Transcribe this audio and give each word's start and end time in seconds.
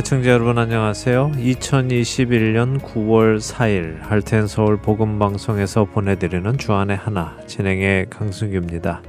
애청자 0.00 0.30
여러분 0.30 0.56
안녕하세요. 0.56 1.32
2021년 1.36 2.80
9월 2.80 3.38
4일 3.38 4.00
할텐 4.00 4.46
서울 4.46 4.78
복음 4.78 5.18
방송에서 5.18 5.84
보내드리는 5.84 6.56
주안의 6.56 6.96
하나 6.96 7.36
진행의 7.46 8.08
강승규입니다. 8.08 9.02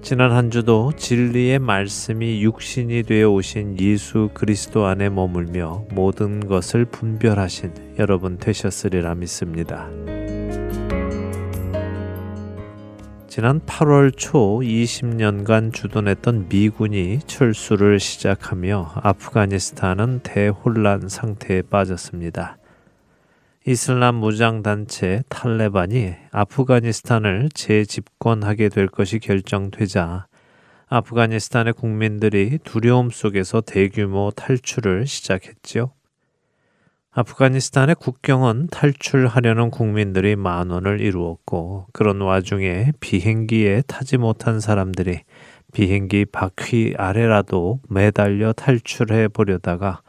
지난 0.00 0.32
한 0.32 0.50
주도 0.50 0.90
진리의 0.96 1.58
말씀이 1.58 2.42
육신이 2.44 3.02
되어 3.02 3.28
오신 3.28 3.78
예수 3.78 4.30
그리스도 4.32 4.86
안에 4.86 5.10
머물며 5.10 5.84
모든 5.90 6.40
것을 6.40 6.86
분별하신 6.86 7.96
여러분 7.98 8.38
되셨으리라 8.38 9.16
믿습니다. 9.16 9.90
지난 13.36 13.60
8월 13.60 14.16
초 14.16 14.60
20년간 14.60 15.74
주둔했던 15.74 16.48
미군이 16.48 17.18
철수를 17.26 18.00
시작하며 18.00 18.92
아프가니스탄은 18.94 20.20
대혼란 20.22 21.10
상태에 21.10 21.60
빠졌습니다. 21.60 22.56
이슬람 23.66 24.14
무장단체 24.14 25.22
탈레반이 25.28 26.14
아프가니스탄을 26.32 27.50
재집권하게 27.52 28.70
될 28.70 28.88
것이 28.88 29.18
결정되자 29.18 30.28
아프가니스탄의 30.86 31.74
국민들이 31.74 32.58
두려움 32.64 33.10
속에서 33.10 33.60
대규모 33.60 34.30
탈출을 34.34 35.06
시작했지요. 35.06 35.90
아프가니스탄의 37.18 37.94
국경은 37.94 38.66
탈출하려는 38.70 39.70
국민들이 39.70 40.36
만원을 40.36 41.00
이루었고 41.00 41.86
그런 41.94 42.20
와중에 42.20 42.92
비행기에 43.00 43.84
타지 43.86 44.18
못한 44.18 44.60
사람들이 44.60 45.20
비행기 45.72 46.26
바퀴 46.26 46.94
아래라도 46.98 47.80
매달려 47.88 48.52
탈출해 48.52 49.28
보려다가 49.28 50.02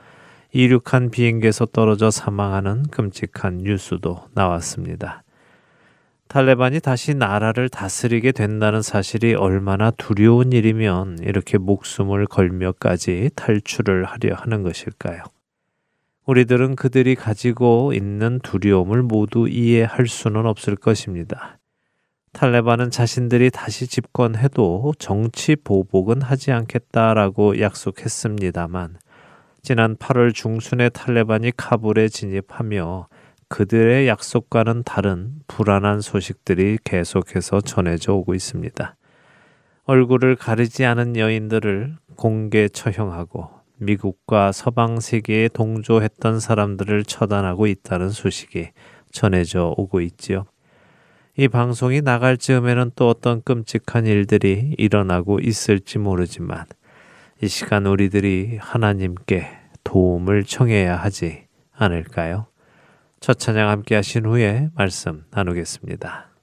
이륙한 0.51 1.09
비행기에서 1.09 1.67
떨어져 1.67 2.11
사망하는 2.11 2.83
끔찍한 2.91 3.59
뉴스도 3.59 4.25
나왔습니다. 4.33 5.23
탈레반이 6.27 6.81
다시 6.81 7.13
나라를 7.13 7.69
다스리게 7.69 8.33
된다는 8.33 8.81
사실이 8.81 9.33
얼마나 9.33 9.91
두려운 9.91 10.51
일이면 10.51 11.19
이렇게 11.21 11.57
목숨을 11.57 12.25
걸며까지 12.25 13.29
탈출을 13.33 14.03
하려 14.03 14.35
하는 14.35 14.61
것일까요? 14.61 15.23
우리들은 16.27 16.75
그들이 16.75 17.15
가지고 17.15 17.93
있는 17.93 18.39
두려움을 18.43 19.01
모두 19.01 19.47
이해할 19.47 20.07
수는 20.07 20.45
없을 20.45 20.75
것입니다. 20.75 21.57
탈레반은 22.33 22.91
자신들이 22.91 23.49
다시 23.49 23.87
집권해도 23.87 24.93
정치 24.99 25.55
보복은 25.55 26.21
하지 26.21 26.51
않겠다라고 26.51 27.61
약속했습니다만 27.61 28.97
지난 29.63 29.95
8월 29.95 30.33
중순에 30.33 30.89
탈레반이 30.89 31.53
카불에 31.55 32.09
진입하며 32.09 33.07
그들의 33.47 34.07
약속과는 34.09 34.83
다른 34.83 35.31
불안한 35.47 36.01
소식들이 36.01 36.77
계속해서 36.83 37.61
전해져 37.61 38.13
오고 38.13 38.35
있습니다. 38.35 38.95
얼굴을 39.85 40.35
가리지 40.35 40.83
않은 40.83 41.15
여인들을 41.15 41.95
공개 42.17 42.67
처형하고 42.67 43.56
미국과 43.79 44.51
서방 44.51 44.99
세계에 44.99 45.49
동조했던 45.49 46.39
사람들을 46.39 47.03
처단하고 47.03 47.67
있다는 47.67 48.09
소식이 48.09 48.69
전해져 49.11 49.73
오고 49.77 50.01
있지요. 50.01 50.45
이 51.37 51.47
방송이 51.47 52.01
나갈 52.01 52.37
즈음에는 52.37 52.91
또 52.95 53.07
어떤 53.09 53.41
끔찍한 53.43 54.07
일들이 54.07 54.73
일어나고 54.77 55.39
있을지 55.39 55.99
모르지만 55.99 56.65
이 57.41 57.47
시간 57.47 57.85
우리들이 57.85 58.57
하나님께 58.59 59.47
도움을 59.83 60.43
청해야 60.43 60.95
하지 60.95 61.45
않을까요? 61.71 62.47
첫 63.19 63.37
찬양 63.37 63.69
함께 63.69 63.95
하신 63.95 64.25
후에 64.25 64.69
말씀 64.75 65.25
나누겠습니다. 65.31 66.36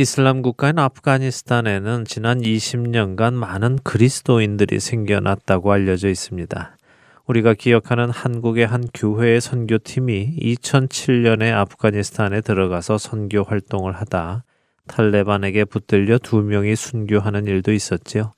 이슬람 0.00 0.40
국가인 0.40 0.78
아프가니스탄에는 0.78 2.06
지난 2.06 2.40
20년간 2.40 3.34
많은 3.34 3.78
그리스도인들이 3.84 4.80
생겨났다고 4.80 5.72
알려져 5.72 6.08
있습니다. 6.08 6.78
우리가 7.26 7.52
기억하는 7.52 8.08
한국의 8.08 8.66
한 8.66 8.82
교회의 8.94 9.42
선교팀이 9.42 10.38
2007년에 10.40 11.52
아프가니스탄에 11.52 12.40
들어가서 12.40 12.96
선교 12.96 13.42
활동을 13.42 13.92
하다 13.92 14.44
탈레반에게 14.86 15.66
붙들려 15.66 16.16
두 16.16 16.40
명이 16.40 16.76
순교하는 16.76 17.46
일도 17.46 17.70
있었지요. 17.70 18.32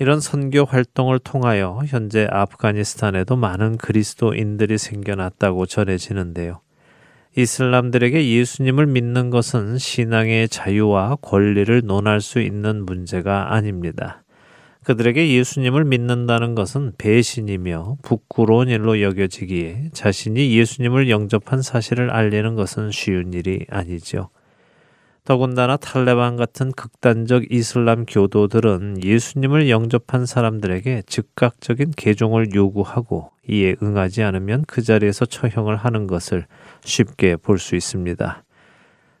이런 0.00 0.18
선교 0.18 0.64
활동을 0.64 1.20
통하여 1.20 1.80
현재 1.86 2.26
아프가니스탄에도 2.28 3.36
많은 3.36 3.76
그리스도인들이 3.76 4.78
생겨났다고 4.78 5.66
전해지는데요. 5.66 6.61
이슬람들에게 7.34 8.28
예수님을 8.28 8.86
믿는 8.86 9.30
것은 9.30 9.78
신앙의 9.78 10.50
자유와 10.50 11.16
권리를 11.22 11.80
논할 11.84 12.20
수 12.20 12.40
있는 12.40 12.84
문제가 12.84 13.54
아닙니다. 13.54 14.22
그들에게 14.84 15.32
예수님을 15.32 15.84
믿는다는 15.84 16.54
것은 16.54 16.92
배신이며 16.98 17.98
부끄러운 18.02 18.68
일로 18.68 19.00
여겨지기에 19.00 19.90
자신이 19.94 20.54
예수님을 20.58 21.08
영접한 21.08 21.62
사실을 21.62 22.10
알리는 22.10 22.54
것은 22.54 22.90
쉬운 22.90 23.32
일이 23.32 23.64
아니죠. 23.70 24.28
더군다나 25.24 25.76
탈레반 25.76 26.36
같은 26.36 26.72
극단적 26.72 27.52
이슬람 27.52 28.06
교도들은 28.06 29.04
예수님을 29.04 29.70
영접한 29.70 30.26
사람들에게 30.26 31.02
즉각적인 31.06 31.92
개종을 31.96 32.54
요구하고 32.54 33.30
이에 33.48 33.76
응하지 33.80 34.24
않으면 34.24 34.64
그 34.66 34.82
자리에서 34.82 35.24
처형을 35.26 35.76
하는 35.76 36.08
것을 36.08 36.46
쉽게 36.84 37.36
볼 37.36 37.58
수 37.58 37.76
있습니다. 37.76 38.42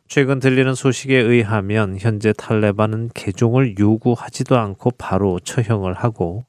최근 0.08 0.40
들리는 0.40 0.74
소식에 0.74 1.16
의하면 1.16 1.96
현재 1.98 2.32
탈레반은 2.36 3.10
개종을 3.14 3.78
요구하지도 3.78 4.58
않고 4.58 4.90
바로 4.98 5.38
처형을 5.38 5.94
하고 5.94 6.44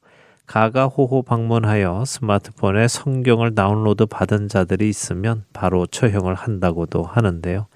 가가호호 0.47 1.21
방문하여 1.21 2.03
스마트폰에 2.05 2.87
성경을 2.87 3.55
다운로드 3.55 4.07
받은 4.07 4.47
자들이 4.49 4.89
있으면 4.89 5.45
바로 5.53 5.85
처형을 5.85 6.33
한다고도 6.33 7.03
하는데요. 7.03 7.67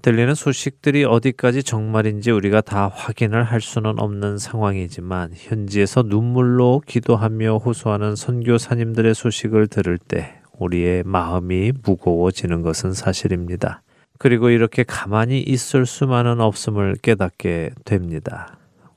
들리는 0.00 0.34
소식들이 0.34 1.04
어디까지 1.04 1.64
정말인지 1.64 2.30
우리가 2.30 2.60
다 2.60 2.88
확인을 2.88 3.42
할 3.42 3.60
수는 3.60 3.98
없는 3.98 4.38
상황이지만 4.38 5.32
현지에서 5.34 6.02
눈물로 6.02 6.82
기도하며 6.86 7.56
호소하는 7.58 8.14
선교사님들의 8.14 9.14
소식을 9.14 9.66
들을 9.66 9.98
때 9.98 10.40
우리의 10.58 11.02
마음이 11.04 11.72
무거워지는 11.82 12.62
것은 12.62 12.92
사실입니다. 12.92 13.82
그리고 14.18 14.50
이렇게 14.50 14.84
가만히 14.84 15.40
있을 15.40 15.84
수만은 15.84 16.40
없음을 16.40 16.96
깨닫게 17.02 17.70
됩니다. 17.84 18.56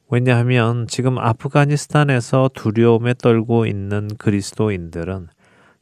왜냐하면 0.09 0.88
지금 0.88 1.18
아프가니스탄에서 1.18 2.51
두려움에 2.53 3.15
떨고 3.15 3.65
있는 3.65 4.07
그리스도인들은 4.18 5.30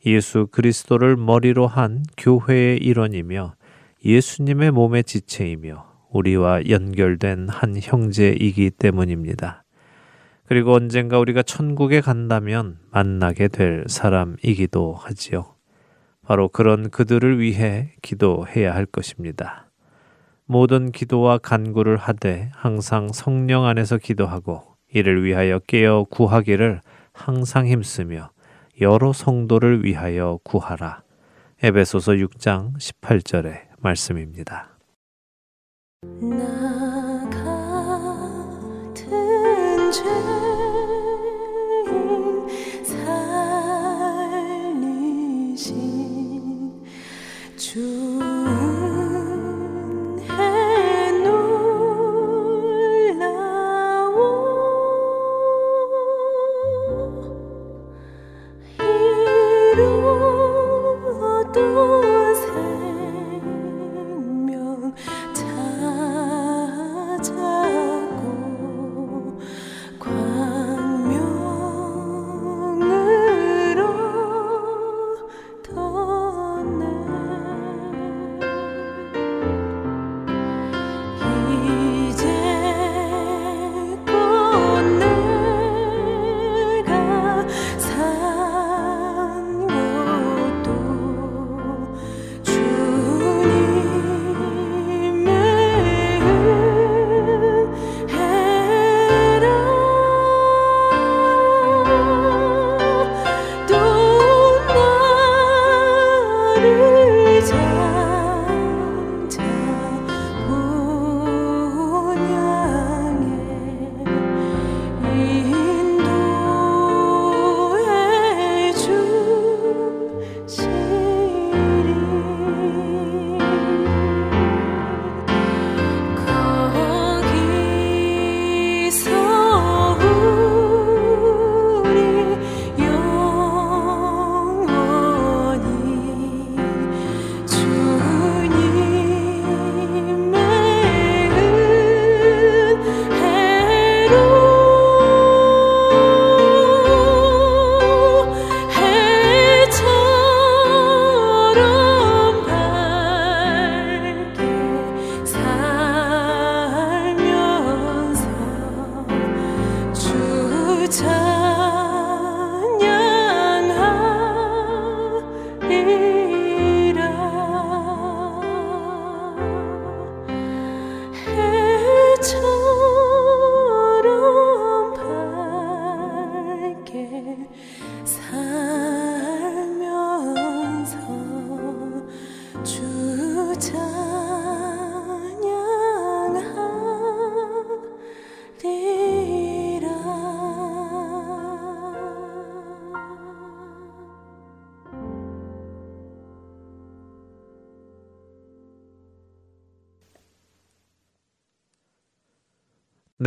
예수 0.05 0.47
그리스도를 0.49 1.17
머리로 1.17 1.67
한 1.67 2.03
교회의 2.17 2.77
일원이며 2.77 3.53
예수님의 4.03 4.71
몸의 4.71 5.03
지체이며 5.03 5.85
우리와 6.11 6.69
연결된 6.69 7.49
한 7.49 7.75
형제이기 7.79 8.71
때문입니다. 8.71 9.63
그리고 10.45 10.73
언젠가 10.73 11.19
우리가 11.19 11.43
천국에 11.43 12.01
간다면 12.01 12.79
만나게 12.91 13.49
될 13.49 13.85
사람이기도 13.87 14.93
하지요. 14.93 15.55
바로 16.25 16.47
그런 16.47 16.89
그들을 16.89 17.39
위해 17.39 17.93
기도해야 18.01 18.73
할 18.73 18.85
것입니다. 18.85 19.69
모든 20.45 20.91
기도와 20.91 21.37
간구를 21.37 21.97
하되 21.97 22.49
항상 22.55 23.09
성령 23.13 23.65
안에서 23.65 23.97
기도하고 23.97 24.63
이를 24.91 25.23
위하여 25.23 25.59
깨어 25.59 26.05
구하기를 26.05 26.81
항상 27.13 27.67
힘쓰며 27.67 28.31
여러 28.81 29.13
성도를 29.13 29.85
위하여 29.85 30.39
구하라. 30.43 31.03
에베소서 31.61 32.13
6장 32.13 32.75
18절의 32.77 33.68
말씀입니다. 33.81 34.69
또 61.51 62.08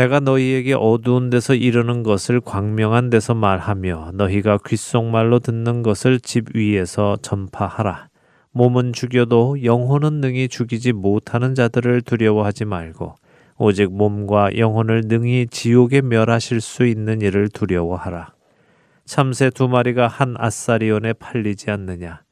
내가 0.02 0.18
너희에게 0.18 0.74
어두운 0.74 1.30
데서 1.30 1.54
이르는 1.54 2.02
것을 2.02 2.40
광명한 2.40 3.08
데서 3.08 3.34
말하며 3.34 4.10
너희가 4.14 4.58
귓속말로 4.58 5.38
듣는 5.38 5.84
것을 5.84 6.18
집 6.18 6.56
위에서 6.56 7.16
전파하라. 7.22 8.08
몸은 8.50 8.94
죽여도 8.94 9.62
영혼은 9.62 10.14
능히 10.14 10.48
죽이지 10.48 10.92
못하는 10.92 11.54
자들을 11.54 12.02
두려워하지 12.02 12.64
말고 12.64 13.14
오직 13.58 13.92
몸과 13.92 14.56
영혼을 14.58 15.02
능히 15.04 15.46
지옥에 15.48 16.00
멸하실 16.00 16.60
수 16.60 16.84
있는 16.84 17.20
일을 17.20 17.48
두려워하라. 17.48 18.32
참새 19.04 19.50
두 19.50 19.68
마리가 19.68 20.08
한 20.08 20.34
아사리온에 20.36 21.12
팔리지 21.12 21.70
않느냐. 21.70 22.22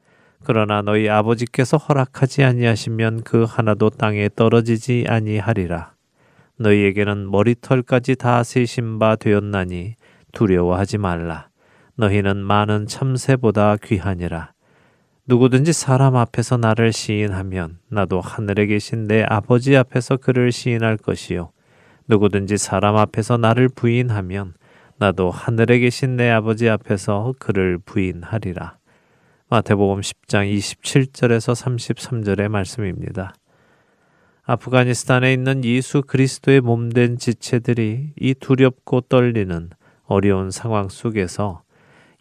그러나 0.43 0.81
너희 0.81 1.07
아버지께서 1.07 1.77
허락하지 1.77 2.43
아니하시면 2.43 3.23
그 3.23 3.45
하나도 3.47 3.91
땅에 3.91 4.27
떨어지지 4.35 5.05
아니하리라. 5.07 5.93
너희에게는 6.61 7.29
머리털까지 7.29 8.15
다 8.15 8.43
세신 8.43 8.99
바 8.99 9.15
되었나니 9.15 9.95
두려워하지 10.31 10.97
말라. 10.97 11.49
너희는 11.95 12.37
많은 12.37 12.87
참새보다 12.87 13.77
귀하니라. 13.77 14.53
누구든지 15.27 15.73
사람 15.73 16.15
앞에서 16.15 16.57
나를 16.57 16.93
시인하면 16.93 17.79
나도 17.89 18.21
하늘에 18.21 18.65
계신 18.65 19.07
내 19.07 19.23
아버지 19.23 19.75
앞에서 19.75 20.17
그를 20.17 20.51
시인할 20.51 20.97
것이요. 20.97 21.51
누구든지 22.07 22.57
사람 22.57 22.97
앞에서 22.97 23.37
나를 23.37 23.69
부인하면 23.69 24.53
나도 24.97 25.31
하늘에 25.31 25.79
계신 25.79 26.15
내 26.15 26.29
아버지 26.29 26.69
앞에서 26.69 27.33
그를 27.39 27.77
부인하리라. 27.77 28.77
마태복음 29.49 30.01
10장 30.01 30.57
27절에서 30.57 31.53
33절의 31.53 32.47
말씀입니다. 32.49 33.33
아프가니스탄에 34.43 35.33
있는 35.33 35.63
예수 35.65 36.01
그리스도의 36.01 36.61
몸된 36.61 37.17
지체들이 37.17 38.13
이 38.19 38.33
두렵고 38.33 39.01
떨리는 39.01 39.69
어려운 40.05 40.51
상황 40.51 40.89
속에서 40.89 41.61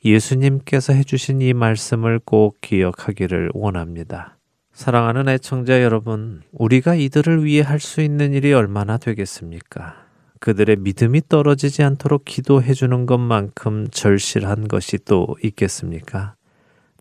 예수님께서 0.05 0.93
해주신 0.93 1.41
이 1.43 1.53
말씀을 1.53 2.21
꼭 2.25 2.61
기억하기를 2.61 3.51
원합니다. 3.55 4.37
사랑하는 4.73 5.29
애청자 5.29 5.83
여러분, 5.83 6.43
우리가 6.53 6.95
이들을 6.95 7.45
위해 7.45 7.63
할 7.63 7.81
수 7.81 8.01
있는 8.01 8.33
일이 8.33 8.53
얼마나 8.53 8.97
되겠습니까? 8.97 10.07
그들의 10.39 10.77
믿음이 10.77 11.23
떨어지지 11.29 11.83
않도록 11.83 12.25
기도해 12.25 12.73
주는 12.73 13.05
것만큼 13.05 13.89
절실한 13.91 14.69
것이 14.69 14.99
또 15.05 15.37
있겠습니까? 15.45 16.35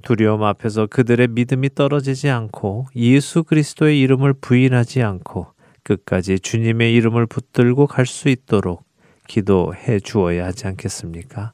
두려움 0.02 0.44
앞에서 0.44 0.88
그들의 0.88 1.28
믿음이 1.30 1.76
떨어지지 1.76 2.30
않고 2.30 2.88
예수 2.96 3.44
그리스도의 3.44 4.00
이름을 4.02 4.34
부인하지 4.34 5.04
않고 5.04 5.48
끝까지 5.84 6.40
주님의 6.40 6.94
이름을 6.96 7.26
붙들고 7.26 7.88
갈 7.88 8.06
수 8.06 8.30
있도록 8.30 8.84
기도해 9.28 10.00
주어야 10.00 10.46
하지 10.46 10.68
않겠습니까? 10.68 11.54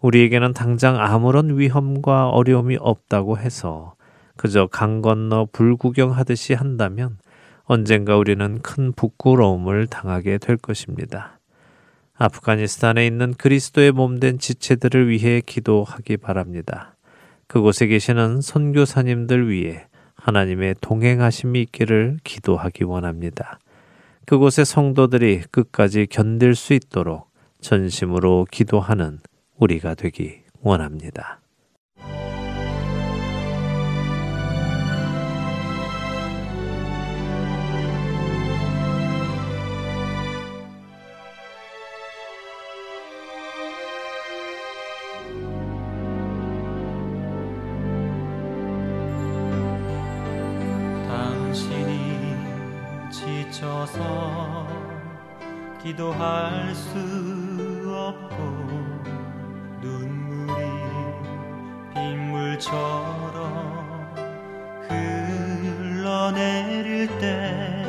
우리에게는 0.00 0.54
당장 0.54 1.00
아무런 1.00 1.58
위험과 1.58 2.30
어려움이 2.30 2.76
없다고 2.80 3.38
해서 3.38 3.94
그저 4.36 4.66
강 4.66 5.02
건너 5.02 5.48
불구경하듯이 5.52 6.54
한다면 6.54 7.18
언젠가 7.64 8.16
우리는 8.16 8.60
큰 8.62 8.92
부끄러움을 8.92 9.88
당하게 9.88 10.38
될 10.38 10.56
것입니다. 10.56 11.38
아프가니스탄에 12.14 13.06
있는 13.06 13.34
그리스도의 13.34 13.92
몸된 13.92 14.38
지체들을 14.38 15.08
위해 15.08 15.42
기도하기 15.44 16.16
바랍니다. 16.18 16.96
그곳에 17.48 17.86
계시는 17.86 18.42
선교사님들 18.42 19.50
위해 19.50 19.86
하나님의 20.14 20.76
동행하심이 20.82 21.60
있기를 21.62 22.18
기도하기 22.22 22.84
원합니다. 22.84 23.58
그곳의 24.26 24.66
성도들이 24.66 25.44
끝까지 25.50 26.06
견딜 26.10 26.54
수 26.54 26.74
있도록 26.74 27.30
전심으로 27.62 28.46
기도하는 28.50 29.20
우리가 29.56 29.94
되기 29.94 30.42
원합니다. 30.60 31.40
기도할 55.88 56.74
수 56.74 56.98
없고 57.88 58.36
눈물이 59.80 60.66
빗물처럼 61.94 62.76
흘러내릴 65.80 67.08
때 67.18 67.82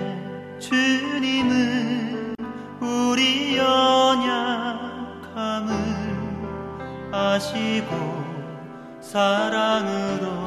주님은 0.59 2.35
우리 2.79 3.57
연약함을 3.57 5.73
아시고 7.11 7.89
사랑으로 9.01 10.38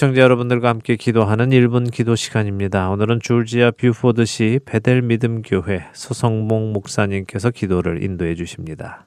애청자 0.00 0.22
여러분들과 0.22 0.70
함께 0.70 0.96
기도하는 0.96 1.50
1분 1.50 1.92
기도 1.92 2.16
시간입니다. 2.16 2.88
오늘은 2.88 3.20
조지아 3.20 3.72
뷰포드시 3.72 4.60
베델 4.64 5.02
믿음 5.02 5.42
교회 5.42 5.84
서성봉 5.92 6.72
목사님께서 6.72 7.50
기도를 7.50 8.02
인도해 8.02 8.34
주십니다. 8.34 9.06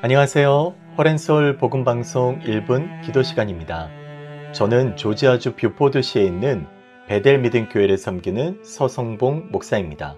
안녕하세요. 0.00 0.74
허렌솔 0.96 1.58
복음 1.58 1.84
방송 1.84 2.40
1분 2.40 3.02
기도 3.02 3.22
시간입니다. 3.22 3.90
저는 4.52 4.96
조지아주 4.96 5.54
뷰포드시에 5.56 6.24
있는 6.24 6.66
베델 7.08 7.40
믿음 7.40 7.68
교회를 7.68 7.98
섬기는 7.98 8.64
서성봉 8.64 9.50
목사입니다. 9.52 10.16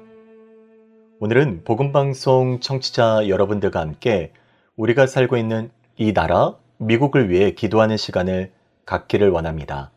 오늘은 1.18 1.64
복음 1.64 1.90
방송 1.90 2.60
청취자 2.60 3.26
여러분들과 3.26 3.80
함께 3.80 4.30
우리가 4.76 5.06
살고 5.06 5.36
있는 5.36 5.70
이 5.96 6.12
나라, 6.12 6.56
미국을 6.78 7.28
위해 7.28 7.52
기도하는 7.52 7.96
시간을 7.96 8.52
갖기를 8.86 9.30
원합니다. 9.30 9.90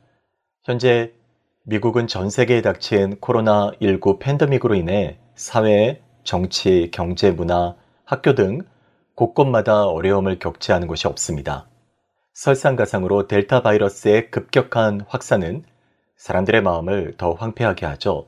현재 0.64 1.14
미국은 1.64 2.08
전 2.08 2.30
세계에 2.30 2.62
닥친 2.62 3.16
코로나19 3.22 4.20
팬데믹으로 4.20 4.76
인해 4.76 5.18
사회, 5.34 6.02
정치, 6.24 6.90
경제, 6.92 7.32
문화, 7.32 7.76
학교 8.04 8.36
등 8.36 8.62
곳곳마다 9.16 9.86
어려움을 9.86 10.40
않은 10.74 10.88
곳이 10.88 11.08
없습니다. 11.08 11.68
설상가상으로 12.34 13.28
델타 13.28 13.62
바이러스의 13.62 14.30
급격한 14.30 15.06
확산은 15.08 15.64
사람들의 16.18 16.62
마음을 16.62 17.16
더 17.18 17.32
황폐하게 17.32 17.86
하죠. 17.86 18.28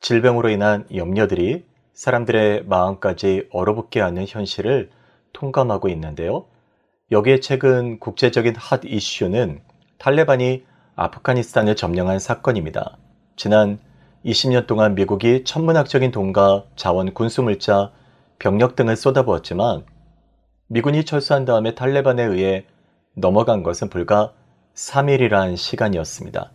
질병으로 0.00 0.48
인한 0.50 0.86
염려들이 0.94 1.64
사람들의 1.94 2.64
마음까지 2.64 3.48
얼어붙게 3.52 4.00
하는 4.00 4.26
현실을 4.26 4.90
통감하고 5.32 5.88
있는데요. 5.88 6.46
여기에 7.10 7.40
최근 7.40 7.98
국제적인 7.98 8.54
핫 8.56 8.84
이슈는 8.84 9.60
탈레반이 9.98 10.64
아프가니스탄을 10.96 11.76
점령한 11.76 12.18
사건입니다. 12.18 12.96
지난 13.36 13.78
20년 14.24 14.66
동안 14.66 14.94
미국이 14.94 15.44
천문학적인 15.44 16.10
돈과 16.10 16.64
자원, 16.76 17.12
군수물자, 17.12 17.92
병력 18.38 18.76
등을 18.76 18.96
쏟아부었지만 18.96 19.84
미군이 20.68 21.04
철수한 21.04 21.44
다음에 21.44 21.74
탈레반에 21.74 22.22
의해 22.24 22.64
넘어간 23.14 23.62
것은 23.62 23.90
불과 23.90 24.32
3일이란 24.74 25.56
시간이었습니다. 25.56 26.50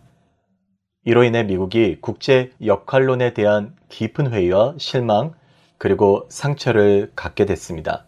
이로 1.04 1.24
인해 1.24 1.44
미국이 1.44 1.98
국제 2.00 2.50
역할론에 2.64 3.32
대한 3.32 3.76
깊은 3.88 4.32
회의와 4.32 4.74
실망 4.78 5.34
그리고 5.78 6.26
상처를 6.28 7.12
갖게 7.14 7.46
됐습니다. 7.46 8.07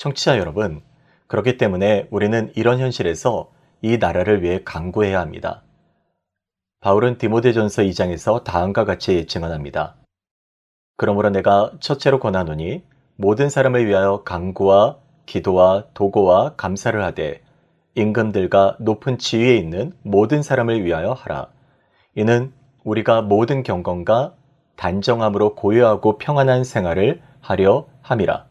청취자 0.00 0.38
여러분, 0.38 0.80
그렇기 1.26 1.58
때문에 1.58 2.08
우리는 2.10 2.50
이런 2.56 2.78
현실에서 2.78 3.50
이 3.82 3.98
나라를 3.98 4.42
위해 4.42 4.62
강구해야 4.64 5.20
합니다. 5.20 5.62
바울은 6.80 7.18
디모데전서 7.18 7.82
2장에서 7.82 8.42
다음과 8.42 8.86
같이 8.86 9.26
증언합니다. 9.26 9.96
그러므로 10.96 11.28
내가 11.28 11.72
첫째로 11.80 12.18
권하노니 12.18 12.82
모든 13.16 13.50
사람을 13.50 13.86
위하여 13.86 14.22
강구와 14.24 14.96
기도와 15.26 15.84
도고와 15.92 16.54
감사를 16.56 17.04
하되 17.04 17.42
임금들과 17.94 18.78
높은 18.80 19.18
지위에 19.18 19.54
있는 19.54 19.92
모든 20.02 20.42
사람을 20.42 20.82
위하여 20.82 21.12
하라. 21.12 21.48
이는 22.14 22.54
우리가 22.84 23.20
모든 23.20 23.62
경건과 23.62 24.32
단정함으로 24.76 25.56
고요하고 25.56 26.16
평안한 26.16 26.64
생활을 26.64 27.20
하려 27.42 27.86
함이라. 28.00 28.49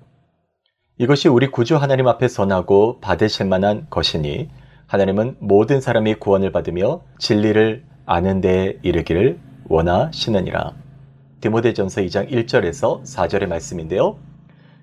이것이 1.02 1.30
우리 1.30 1.48
구주 1.48 1.78
하나님 1.78 2.10
앞에 2.10 2.28
선하고 2.28 3.00
받으실 3.00 3.46
만한 3.46 3.88
것이니 3.90 4.50
하나님은 4.86 5.38
모든 5.40 5.80
사람이 5.80 6.16
구원을 6.16 6.52
받으며 6.52 7.04
진리를 7.20 7.86
아는 8.06 8.42
데에 8.42 8.80
이르기를 8.82 9.40
원하시느니라. 9.70 10.74
디모데전서 11.40 12.02
2장 12.02 12.30
1절에서 12.30 13.04
4절의 13.04 13.48
말씀인데요. 13.48 14.18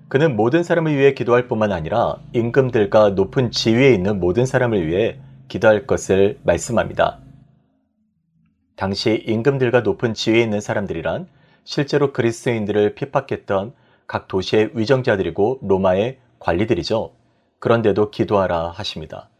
그는 0.08 0.36
모든 0.36 0.62
사람을 0.62 0.96
위해 0.96 1.12
기도할 1.12 1.48
뿐만 1.48 1.70
아니라 1.70 2.16
임금들과 2.32 3.10
높은 3.10 3.50
지위에 3.50 3.92
있는 3.92 4.18
모든 4.18 4.46
사람을 4.46 4.86
위해 4.86 5.18
기도할 5.48 5.86
것을 5.86 6.38
말씀합니다. 6.44 7.18
당시 8.74 9.22
임금들과 9.26 9.82
높은 9.82 10.14
지위에 10.14 10.40
있는 10.40 10.62
사람들이란 10.62 11.28
실제로 11.64 12.14
그리스도인들을 12.14 12.94
핍박했던 12.94 13.74
각 14.06 14.28
도시의 14.28 14.70
위정자들이고 14.74 15.60
로마의 15.62 16.18
관리들이죠. 16.38 17.12
그런데도 17.58 18.10
기도하라 18.10 18.70
하십니다. 18.70 19.30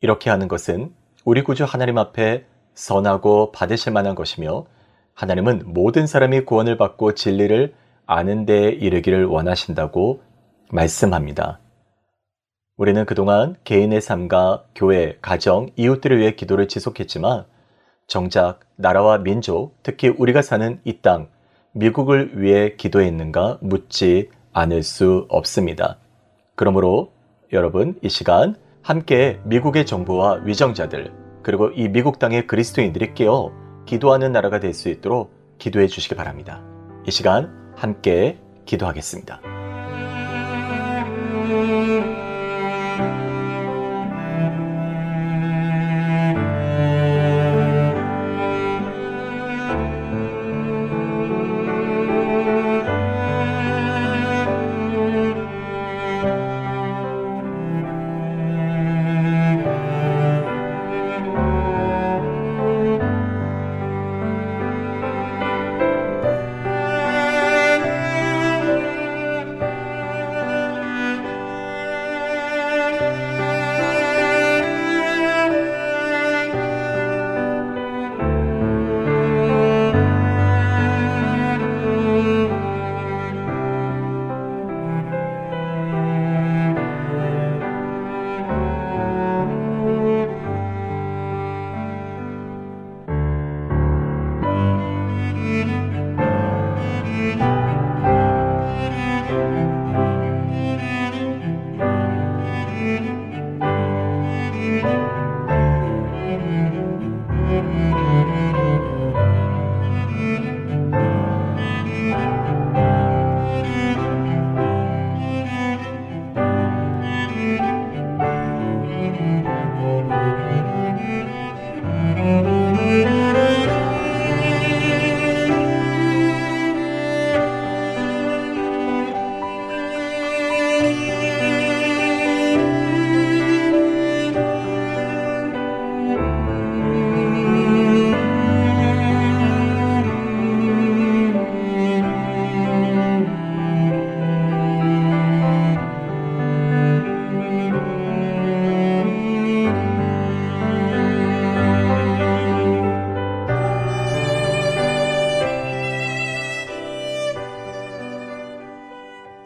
이렇게 0.00 0.30
하는 0.30 0.48
것은 0.48 0.94
우리 1.24 1.42
구주 1.42 1.64
하나님 1.64 1.98
앞에 1.98 2.44
선하고 2.74 3.52
받으실 3.52 3.92
만한 3.92 4.14
것이며 4.14 4.66
하나님은 5.14 5.62
모든 5.66 6.06
사람이 6.06 6.40
구원을 6.40 6.76
받고 6.76 7.14
진리를 7.14 7.74
아는 8.06 8.46
데에 8.46 8.68
이르기를 8.70 9.24
원하신다고 9.26 10.22
말씀합니다. 10.70 11.60
우리는 12.76 13.06
그동안 13.06 13.54
개인의 13.64 14.00
삶과 14.00 14.64
교회, 14.74 15.16
가정, 15.22 15.68
이웃들을 15.76 16.18
위해 16.18 16.34
기도를 16.34 16.66
지속했지만 16.66 17.44
정작 18.06 18.60
나라와 18.76 19.18
민족, 19.18 19.78
특히 19.82 20.08
우리가 20.08 20.42
사는 20.42 20.80
이 20.84 21.00
땅, 21.00 21.28
미국을 21.74 22.40
위해 22.40 22.74
기도했는가 22.76 23.58
묻지 23.60 24.30
않을 24.52 24.82
수 24.82 25.26
없습니다. 25.28 25.98
그러므로 26.54 27.12
여러분 27.52 27.98
이 28.02 28.08
시간 28.08 28.54
함께 28.82 29.40
미국의 29.44 29.84
정부와 29.86 30.42
위정자들 30.44 31.12
그리고 31.42 31.70
이 31.70 31.88
미국 31.88 32.18
땅의 32.18 32.46
그리스도인들이 32.46 33.14
깨어 33.14 33.52
기도하는 33.86 34.32
나라가 34.32 34.60
될 34.60 34.72
수 34.72 34.88
있도록 34.88 35.32
기도해 35.58 35.88
주시기 35.88 36.14
바랍니다. 36.14 36.62
이 37.06 37.10
시간 37.10 37.72
함께 37.76 38.38
기도하겠습니다. 38.64 39.40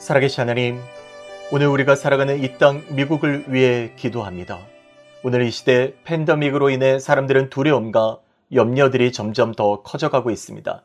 살아계신 0.08 0.40
하나님, 0.40 0.80
오늘 1.52 1.66
우리가 1.66 1.94
살아가는 1.94 2.42
이 2.42 2.56
땅 2.56 2.82
미국을 2.88 3.44
위해 3.48 3.92
기도합니다. 3.94 4.58
오늘 5.22 5.42
이 5.42 5.50
시대 5.50 5.92
팬데믹으로 6.04 6.70
인해 6.70 6.98
사람들은 6.98 7.50
두려움과 7.50 8.18
염려들이 8.54 9.12
점점 9.12 9.52
더 9.52 9.82
커져가고 9.82 10.30
있습니다. 10.30 10.82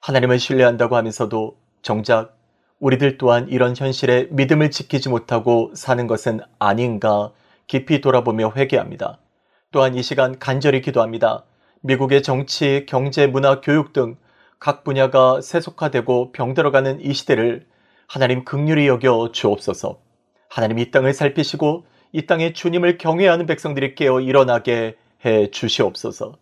하나님을 0.00 0.38
신뢰한다고 0.38 0.96
하면서도 0.96 1.58
정작 1.82 2.38
우리들 2.80 3.18
또한 3.18 3.50
이런 3.50 3.76
현실에 3.76 4.28
믿음을 4.30 4.70
지키지 4.70 5.10
못하고 5.10 5.70
사는 5.74 6.06
것은 6.06 6.40
아닌가 6.58 7.32
깊이 7.66 8.00
돌아보며 8.00 8.54
회개합니다. 8.56 9.18
또한 9.72 9.94
이 9.94 10.02
시간 10.02 10.38
간절히 10.38 10.80
기도합니다. 10.80 11.44
미국의 11.82 12.22
정치, 12.22 12.86
경제, 12.88 13.26
문화, 13.26 13.60
교육 13.60 13.92
등 13.92 14.16
각 14.58 14.84
분야가 14.84 15.42
세속화되고 15.42 16.32
병들어가는 16.32 17.02
이 17.02 17.12
시대를 17.12 17.66
하나님 18.08 18.42
극률이 18.42 18.88
여겨 18.88 19.32
주옵소서. 19.32 20.00
하나님 20.48 20.78
이 20.78 20.90
땅을 20.90 21.12
살피시고 21.12 21.84
이 22.12 22.24
땅에 22.24 22.54
주님을 22.54 22.96
경외하는 22.96 23.44
백성들이 23.44 23.94
깨어 23.94 24.20
일어나게 24.22 24.96
해 25.26 25.50
주시옵소서. 25.50 26.38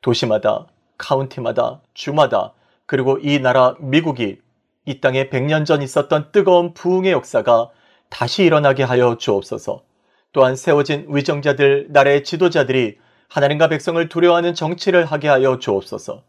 도시마다, 0.00 0.66
카운티마다, 0.98 1.82
주마다, 1.94 2.52
그리고 2.86 3.18
이 3.22 3.38
나라 3.38 3.76
미국이 3.78 4.38
이 4.86 5.00
땅에 5.00 5.30
100년 5.30 5.64
전 5.64 5.82
있었던 5.82 6.32
뜨거운 6.32 6.74
부흥의 6.74 7.12
역사가 7.12 7.70
다시 8.10 8.42
일어나게 8.42 8.82
하여 8.82 9.16
주옵소서. 9.16 9.84
또한 10.32 10.56
세워진 10.56 11.06
위정자들, 11.08 11.86
나라의 11.90 12.24
지도자들이 12.24 12.98
하나님과 13.28 13.68
백성을 13.68 14.08
두려워하는 14.08 14.54
정치를 14.54 15.04
하게 15.04 15.28
하여 15.28 15.60
주옵소서. 15.60 16.24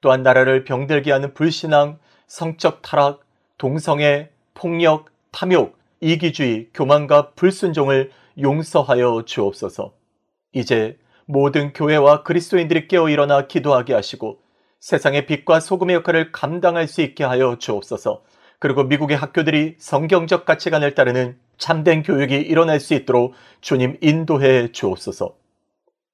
또한 0.00 0.22
나라를 0.22 0.64
병들게 0.64 1.12
하는 1.12 1.34
불신앙, 1.34 1.98
성적 2.26 2.80
타락, 2.80 3.20
동성애, 3.60 4.30
폭력, 4.54 5.10
탐욕, 5.32 5.76
이기주의, 6.00 6.70
교만과 6.72 7.32
불순종을 7.32 8.10
용서하여 8.40 9.24
주옵소서. 9.26 9.92
이제 10.54 10.96
모든 11.26 11.74
교회와 11.74 12.22
그리스도인들이 12.22 12.88
깨어 12.88 13.10
일어나 13.10 13.46
기도하게 13.46 13.92
하시고 13.92 14.40
세상의 14.78 15.26
빛과 15.26 15.60
소금의 15.60 15.96
역할을 15.96 16.32
감당할 16.32 16.88
수 16.88 17.02
있게 17.02 17.22
하여 17.22 17.58
주옵소서. 17.58 18.22
그리고 18.60 18.84
미국의 18.84 19.18
학교들이 19.18 19.74
성경적 19.76 20.46
가치관을 20.46 20.94
따르는 20.94 21.38
참된 21.58 22.02
교육이 22.02 22.36
일어날 22.36 22.80
수 22.80 22.94
있도록 22.94 23.34
주님 23.60 23.98
인도해 24.00 24.72
주옵소서. 24.72 25.36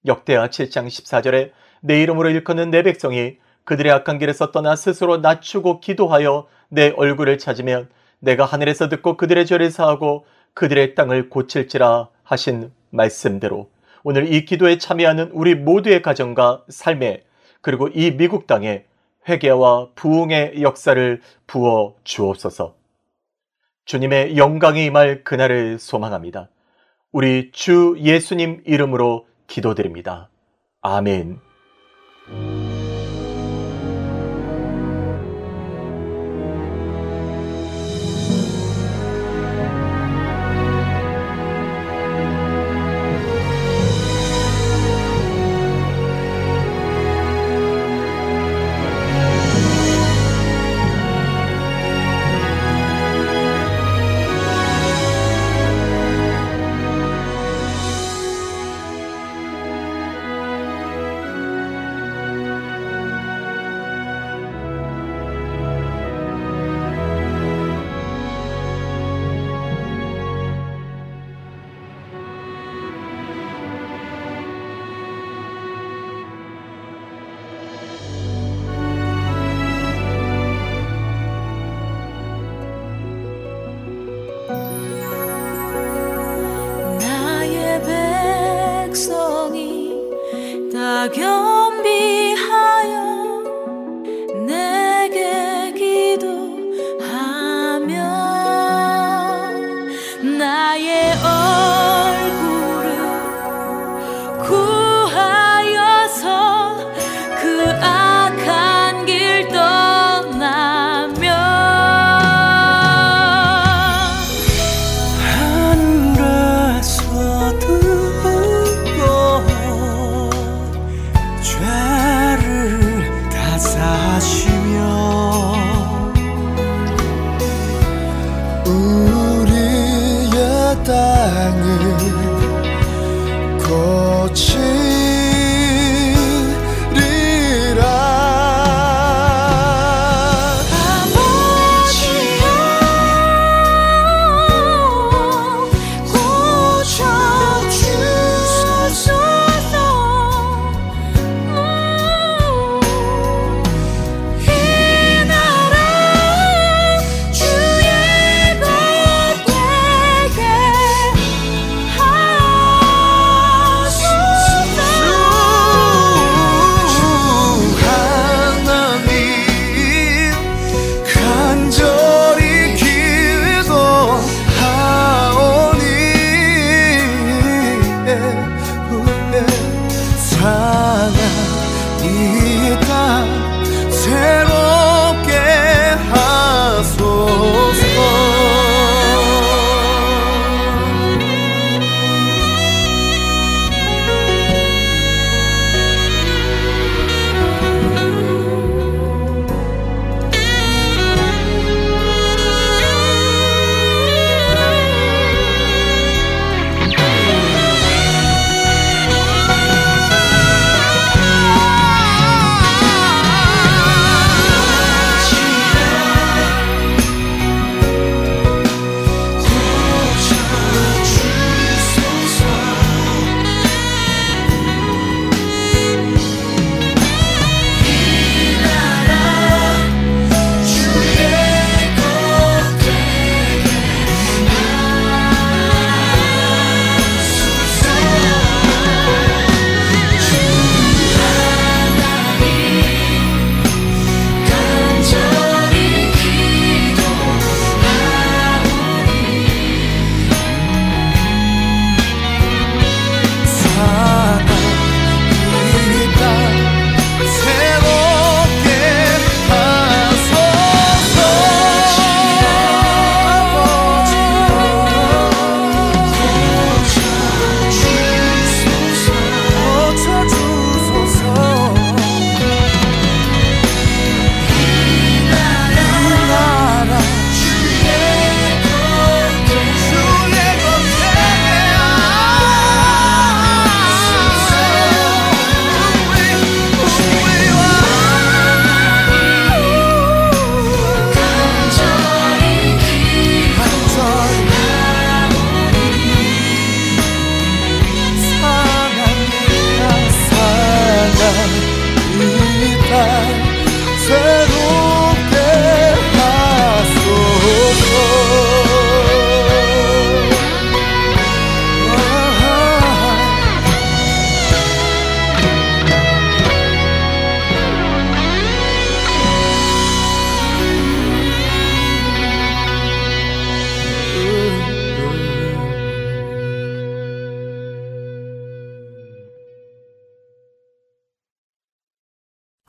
역대하 0.07 0.49
7장 0.49 0.89
14절에 0.89 1.53
내 1.81 2.03
이름으로 2.03 2.29
일컫는 2.31 2.73
내 2.73 2.83
백성이 2.83 3.39
그들의 3.67 3.93
악한 3.93 4.19
길에서 4.19 4.53
떠나 4.53 4.75
스스로 4.77 5.19
낮추고 5.19 5.81
기도하여 5.81 6.47
내 6.69 6.95
얼굴을 6.97 7.37
찾으면 7.37 7.89
내가 8.21 8.45
하늘에서 8.45 8.89
듣고 8.89 9.17
그들의 9.17 9.45
죄를 9.45 9.71
사하고 9.71 10.25
그들의 10.55 10.95
땅을 10.95 11.29
고칠지라 11.29 12.09
하신 12.23 12.73
말씀대로 12.91 13.69
오늘 14.03 14.33
이 14.33 14.45
기도에 14.45 14.79
참여하는 14.79 15.31
우리 15.33 15.55
모두의 15.55 16.01
가정과 16.01 16.65
삶에 16.69 17.25
그리고 17.61 17.89
이 17.89 18.17
미국 18.17 18.47
땅에 18.47 18.85
회개와 19.29 19.89
부흥의 19.97 20.63
역사를 20.63 21.21
부어 21.49 21.97
주옵소서. 22.05 22.77
주님의 23.85 24.37
영광이 24.37 24.85
임할 24.85 25.25
그날을 25.25 25.79
소망합니다. 25.81 26.49
우리 27.11 27.51
주 27.51 27.97
예수님 27.99 28.63
이름으로 28.65 29.27
기도드립니다. 29.49 30.29
아멘. 30.83 31.41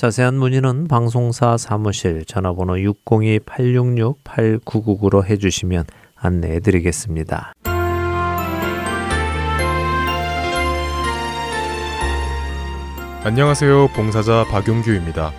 자세한 0.00 0.34
문의는 0.36 0.88
방송사 0.88 1.58
사무실 1.58 2.24
전화번호 2.24 2.76
602-866-8999로 3.04 5.26
해주시면 5.26 5.84
안내해 6.16 6.60
드리겠습니다. 6.60 7.52
안녕하세요. 13.24 13.88
봉사자 13.88 14.46
박용규입니다. 14.50 15.32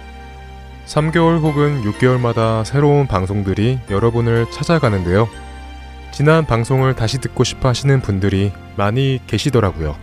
3개월 0.86 1.42
혹은 1.42 1.82
6개월마다 1.82 2.64
새로운 2.64 3.08
방송들이 3.08 3.80
여러분을 3.90 4.46
찾아가는데요. 4.52 5.28
지난 6.12 6.46
방송을 6.46 6.96
다시 6.96 7.18
듣고 7.18 7.44
싶어 7.44 7.70
하시는 7.70 8.00
분들이 8.00 8.52
많이 8.78 9.22
계시더라고요. 9.26 9.96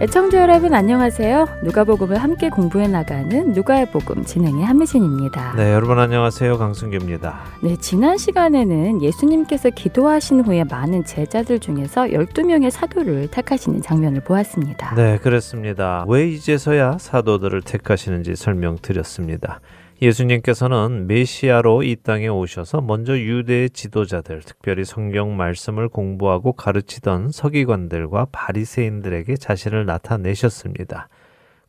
애청자 0.00 0.42
여러분 0.42 0.74
안녕하세요. 0.74 1.48
누가복음을 1.64 2.18
함께 2.18 2.48
공부해 2.50 2.86
나가는 2.86 3.52
누가의 3.52 3.90
복음 3.90 4.22
진행의 4.24 4.64
한미진입니다. 4.64 5.54
네, 5.56 5.72
여러분 5.72 5.98
안녕하세요. 5.98 6.56
강승규입니다. 6.56 7.40
네, 7.64 7.76
지난 7.80 8.16
시간에는 8.16 9.02
예수님께서 9.02 9.70
기도하신 9.70 10.42
후에 10.42 10.62
많은 10.62 11.04
제자들 11.04 11.58
중에서 11.58 12.02
12명의 12.02 12.70
사도를 12.70 13.26
택하시는 13.32 13.82
장면을 13.82 14.20
보았습니다. 14.20 14.94
네, 14.94 15.18
그렇습니다. 15.18 16.04
왜 16.06 16.28
이제서야 16.28 16.98
사도들을 17.00 17.62
택하시는지 17.62 18.36
설명드렸습니다. 18.36 19.60
예수님께서는 20.00 21.08
메시아로 21.08 21.82
이 21.82 21.96
땅에 21.96 22.28
오셔서 22.28 22.80
먼저 22.80 23.18
유대의 23.18 23.70
지도자들, 23.70 24.42
특별히 24.42 24.84
성경 24.84 25.36
말씀을 25.36 25.88
공부하고 25.88 26.52
가르치던 26.52 27.32
서기관들과 27.32 28.28
바리새인들에게 28.30 29.36
자신을 29.36 29.86
나타내셨습니다. 29.86 31.08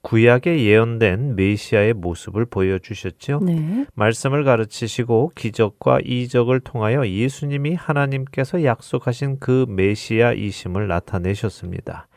구약에 0.01 0.63
예언된 0.63 1.35
메시아의 1.35 1.93
모습을 1.93 2.45
보여주셨죠. 2.45 3.41
네. 3.43 3.85
말씀을 3.95 4.43
가르치시고 4.43 5.33
기적과 5.35 5.99
이적을 6.05 6.61
통하여 6.61 7.05
예수님이 7.05 7.73
하나님께서 7.73 8.63
약속하신 8.63 9.39
그 9.39 9.65
메시아이심을 9.67 10.87
나타내셨습니다. 10.87 12.07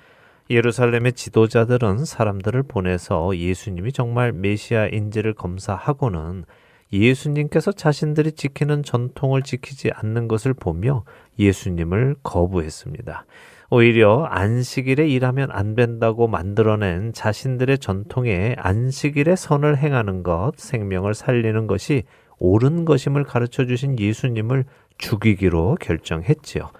예루살렘의 0.52 1.14
지도자들은 1.14 2.04
사람들을 2.04 2.62
보내서 2.64 3.36
예수님이 3.36 3.92
정말 3.92 4.32
메시아인지를 4.32 5.34
검사하고는 5.34 6.44
예수님께서 6.92 7.72
자신들이 7.72 8.32
지키는 8.32 8.82
전통을 8.82 9.42
지키지 9.42 9.90
않는 9.94 10.28
것을 10.28 10.52
보며 10.52 11.04
예수님을 11.38 12.16
거부했습니다. 12.22 13.24
오히려 13.70 14.24
안식일에 14.24 15.08
일하면 15.08 15.50
안 15.50 15.74
된다고 15.74 16.28
만들어낸 16.28 17.14
자신들의 17.14 17.78
전통에 17.78 18.54
안식일에 18.58 19.34
선을 19.34 19.78
행하는 19.78 20.22
것, 20.22 20.52
생명을 20.58 21.14
살리는 21.14 21.66
것이 21.66 22.02
옳은 22.38 22.84
것임을 22.84 23.24
가르쳐 23.24 23.64
주신 23.64 23.98
예수님을 23.98 24.66
죽이기로 24.98 25.78
결정했지요. 25.80 26.70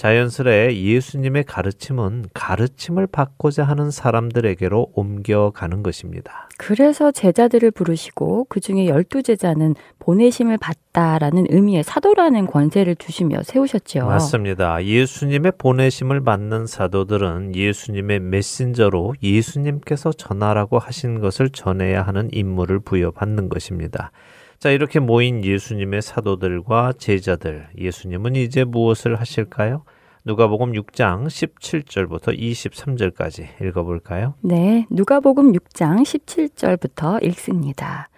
자연스레 0.00 0.82
예수님의 0.82 1.44
가르침은 1.44 2.24
가르침을 2.32 3.06
받고자 3.06 3.64
하는 3.64 3.90
사람들에게로 3.90 4.92
옮겨가는 4.94 5.82
것입니다. 5.82 6.48
그래서 6.56 7.12
제자들을 7.12 7.70
부르시고 7.72 8.46
그 8.48 8.60
중에 8.60 8.86
열두 8.86 9.22
제자는 9.22 9.74
보내심을 9.98 10.56
받다라는 10.56 11.48
의미의 11.50 11.82
사도라는 11.82 12.46
권세를 12.46 12.96
주시며 12.96 13.42
세우셨죠. 13.42 14.06
맞습니다. 14.06 14.82
예수님의 14.82 15.52
보내심을 15.58 16.24
받는 16.24 16.66
사도들은 16.66 17.54
예수님의 17.54 18.20
메신저로 18.20 19.16
예수님께서 19.22 20.14
전하라고 20.14 20.78
하신 20.78 21.20
것을 21.20 21.50
전해야 21.50 22.00
하는 22.00 22.30
임무를 22.32 22.80
부여받는 22.80 23.50
것입니다. 23.50 24.12
자, 24.60 24.70
이렇게 24.70 25.00
모인 25.00 25.42
예수님의 25.42 26.02
사도들과 26.02 26.92
제자들, 26.98 27.68
예수님은 27.78 28.36
이제 28.36 28.62
무엇을 28.62 29.18
하실까요? 29.18 29.84
누가복음 30.26 30.72
6장 30.72 31.28
17절부터 31.28 32.38
23절까지 32.38 33.64
읽어볼까요? 33.64 34.34
네, 34.42 34.86
누가복음 34.90 35.52
6장 35.52 36.02
17절부터 36.02 37.24
읽습니다. 37.28 38.10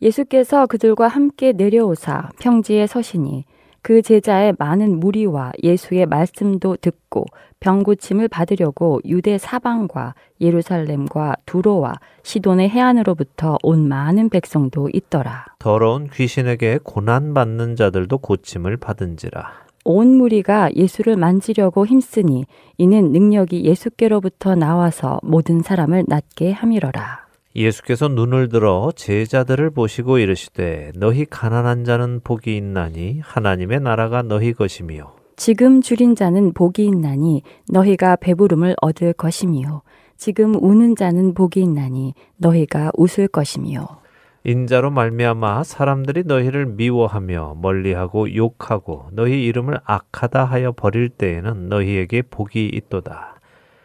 예수께서 0.00 0.68
그들과 0.68 1.08
함께 1.08 1.50
내려오사 1.50 2.30
평지에 2.38 2.86
서시니 2.86 3.44
그 3.82 4.00
제자의 4.00 4.54
많은 4.58 5.00
무리와 5.00 5.52
예수의 5.62 6.06
말씀도 6.06 6.76
듣고 6.80 7.26
병 7.58 7.82
고침을 7.82 8.28
받으려고 8.28 9.00
유대 9.04 9.38
사방과 9.38 10.14
예루살렘과 10.40 11.34
두로와 11.46 11.94
시돈의 12.22 12.70
해안으로부터 12.70 13.58
온 13.62 13.88
많은 13.88 14.30
백성도 14.30 14.88
있더라. 14.92 15.46
더러운 15.58 16.08
귀신에게 16.12 16.78
고난 16.82 17.34
받는 17.34 17.76
자들도 17.76 18.18
고침을 18.18 18.76
받은지라. 18.76 19.62
온 19.84 20.16
무리가 20.16 20.70
예수를 20.76 21.16
만지려고 21.16 21.84
힘쓰니 21.84 22.44
이는 22.78 23.10
능력이 23.10 23.64
예수께로부터 23.64 24.54
나와서 24.54 25.18
모든 25.24 25.60
사람을 25.60 26.04
낫게 26.06 26.52
함이러라. 26.52 27.21
예수께서 27.54 28.08
눈을 28.08 28.48
들어 28.48 28.90
제자들을 28.94 29.70
보시고 29.70 30.18
이르시되 30.18 30.92
너희 30.96 31.24
가난한 31.24 31.84
자는 31.84 32.20
복이 32.24 32.56
있나니 32.56 33.20
하나님의 33.22 33.80
나라가 33.80 34.22
너희 34.22 34.52
것이며 34.52 35.14
지금 35.36 35.80
줄인 35.80 36.14
자는 36.14 36.52
복이 36.52 36.84
있나니 36.86 37.42
너희가 37.68 38.16
배부름을 38.16 38.76
얻을 38.80 39.12
것이며 39.12 39.82
지금 40.16 40.54
우는 40.54 40.96
자는 40.96 41.34
복이 41.34 41.60
있나니 41.60 42.14
너희가 42.36 42.92
웃을 42.96 43.28
것이며 43.28 44.00
인자로 44.44 44.90
말미암아 44.90 45.62
사람들이 45.62 46.24
너희를 46.24 46.66
미워하며 46.66 47.58
멀리하고 47.60 48.34
욕하고 48.34 49.06
너희 49.12 49.44
이름을 49.44 49.78
악하다 49.84 50.44
하여 50.44 50.72
버릴 50.72 51.10
때에는 51.10 51.68
너희에게 51.68 52.22
복이 52.22 52.66
있도다. 52.66 53.40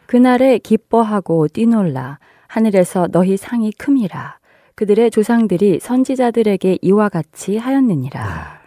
그날에 0.07 0.57
기뻐하고 0.57 1.47
뛰놀라 1.47 2.17
하늘에서 2.47 3.07
너희 3.11 3.37
상이 3.37 3.71
큼이라 3.71 4.37
그들의 4.75 5.11
조상들이 5.11 5.79
선지자들에게 5.79 6.79
이와 6.81 7.09
같이 7.09 7.57
하였느니라. 7.57 8.57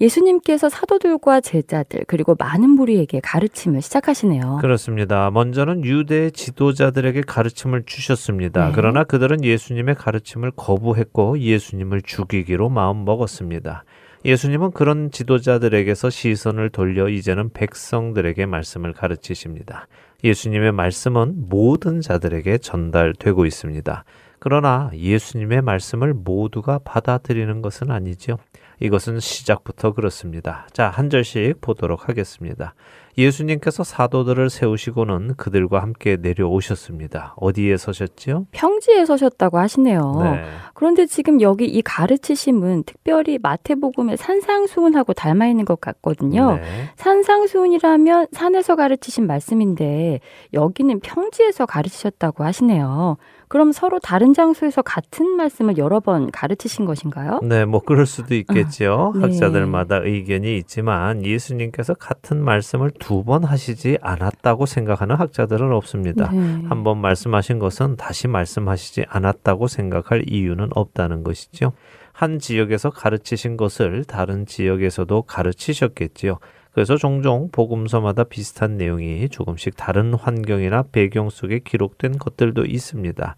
예수님께서 0.00 0.68
사도들과 0.68 1.40
제자들 1.40 2.04
그리고 2.06 2.34
많은 2.36 2.70
무리에게 2.70 3.20
가르침을 3.20 3.80
시작하시네요. 3.80 4.58
그렇습니다. 4.60 5.30
먼저는 5.30 5.84
유대 5.84 6.30
지도자들에게 6.30 7.22
가르침을 7.22 7.84
주셨습니다. 7.86 8.66
네. 8.66 8.72
그러나 8.74 9.04
그들은 9.04 9.44
예수님의 9.44 9.94
가르침을 9.94 10.50
거부했고 10.56 11.38
예수님을 11.38 12.02
죽이기로 12.02 12.68
마음 12.68 13.04
먹었습니다. 13.04 13.84
예수님은 14.24 14.72
그런 14.72 15.10
지도자들에게서 15.10 16.10
시선을 16.10 16.70
돌려 16.70 17.08
이제는 17.08 17.50
백성들에게 17.52 18.46
말씀을 18.46 18.94
가르치십니다. 18.94 19.86
예수님의 20.24 20.72
말씀은 20.72 21.48
모든 21.50 22.00
자들에게 22.00 22.58
전달되고 22.58 23.44
있습니다. 23.44 24.04
그러나 24.38 24.90
예수님의 24.94 25.62
말씀을 25.62 26.14
모두가 26.14 26.78
받아들이는 26.78 27.60
것은 27.60 27.90
아니죠. 27.90 28.38
이것은 28.80 29.20
시작부터 29.20 29.92
그렇습니다. 29.92 30.66
자, 30.72 30.88
한 30.88 31.10
절씩 31.10 31.60
보도록 31.60 32.08
하겠습니다. 32.08 32.74
예수님께서 33.16 33.84
사도들을 33.84 34.50
세우시고는 34.50 35.34
그들과 35.36 35.80
함께 35.80 36.16
내려오셨습니다. 36.16 37.34
어디에 37.36 37.76
서셨지요? 37.76 38.46
평지에 38.52 39.04
서셨다고 39.04 39.58
하시네요. 39.58 40.20
네. 40.22 40.44
그런데 40.74 41.06
지금 41.06 41.40
여기 41.40 41.66
이 41.66 41.82
가르치심은 41.82 42.84
특별히 42.84 43.38
마태복음의 43.40 44.16
산상수훈하고 44.16 45.12
닮아 45.12 45.46
있는 45.46 45.64
것 45.64 45.80
같거든요. 45.80 46.56
네. 46.56 46.62
산상수훈이라면 46.96 48.28
산에서 48.32 48.76
가르치신 48.76 49.26
말씀인데 49.26 50.20
여기는 50.52 51.00
평지에서 51.00 51.66
가르치셨다고 51.66 52.44
하시네요. 52.44 53.16
그럼 53.54 53.70
서로 53.70 54.00
다른 54.00 54.34
장소에서 54.34 54.82
같은 54.82 55.36
말씀을 55.36 55.78
여러 55.78 56.00
번 56.00 56.32
가르치신 56.32 56.86
것인가요? 56.86 57.38
네, 57.44 57.64
뭐 57.64 57.80
그럴 57.80 58.04
수도 58.04 58.34
있겠죠. 58.34 59.12
네. 59.14 59.20
학자들마다 59.20 59.98
의견이 59.98 60.56
있지만 60.58 61.24
예수님께서 61.24 61.94
같은 61.94 62.42
말씀을 62.42 62.90
두 62.98 63.22
번 63.22 63.44
하시지 63.44 63.96
않았다고 64.02 64.66
생각하는 64.66 65.14
학자들은 65.14 65.72
없습니다. 65.72 66.32
네. 66.32 66.64
한번 66.68 67.00
말씀하신 67.00 67.60
것은 67.60 67.94
다시 67.94 68.26
말씀하시지 68.26 69.04
않았다고 69.08 69.68
생각할 69.68 70.24
이유는 70.28 70.70
없다는 70.74 71.22
것이죠. 71.22 71.74
한 72.12 72.40
지역에서 72.40 72.90
가르치신 72.90 73.56
것을 73.56 74.04
다른 74.04 74.46
지역에서도 74.46 75.22
가르치셨겠지요. 75.22 76.40
그래서 76.74 76.96
종종 76.96 77.48
복음서마다 77.52 78.24
비슷한 78.24 78.76
내용이 78.76 79.28
조금씩 79.28 79.76
다른 79.76 80.12
환경이나 80.12 80.84
배경 80.90 81.30
속에 81.30 81.60
기록된 81.60 82.18
것들도 82.18 82.64
있습니다. 82.64 83.36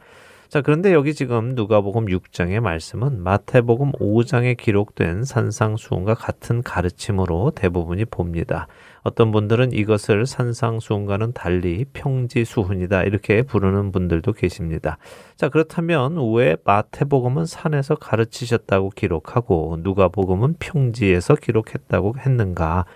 자, 0.49 0.63
그런데 0.63 0.93
여기 0.95 1.13
지금 1.13 1.55
누가복음 1.55 2.07
6장의 2.07 2.61
말씀은 2.61 3.23
마태복음 3.23 3.93
5장에 3.93 4.57
기록된 4.57 5.25
산상수훈과 5.25 6.15
같은 6.15 6.63
가르침으로 6.63 7.51
대부분이 7.55 8.07
봅니다. 8.07 8.69
어떤 9.03 9.33
분들은 9.33 9.73
이것을 9.73 10.25
산상수훈과는 10.25 11.33
달리 11.33 11.85
평지수훈이다 11.93 13.03
이렇게 13.03 13.43
부르는 13.43 13.93
분들도 13.93 14.33
계십니다. 14.33 14.99
자, 15.37 15.49
그렇다면 15.49 16.17
왜 16.35 16.57
마태복음은 16.65 17.45
산에서 17.45 17.97
가르치셨다고 17.97 18.91
기록하고 18.91 19.79
누가복음은 19.83 20.57
평지에서 20.59 21.35
기록했다고 21.35 22.15
했는가? 22.19 22.87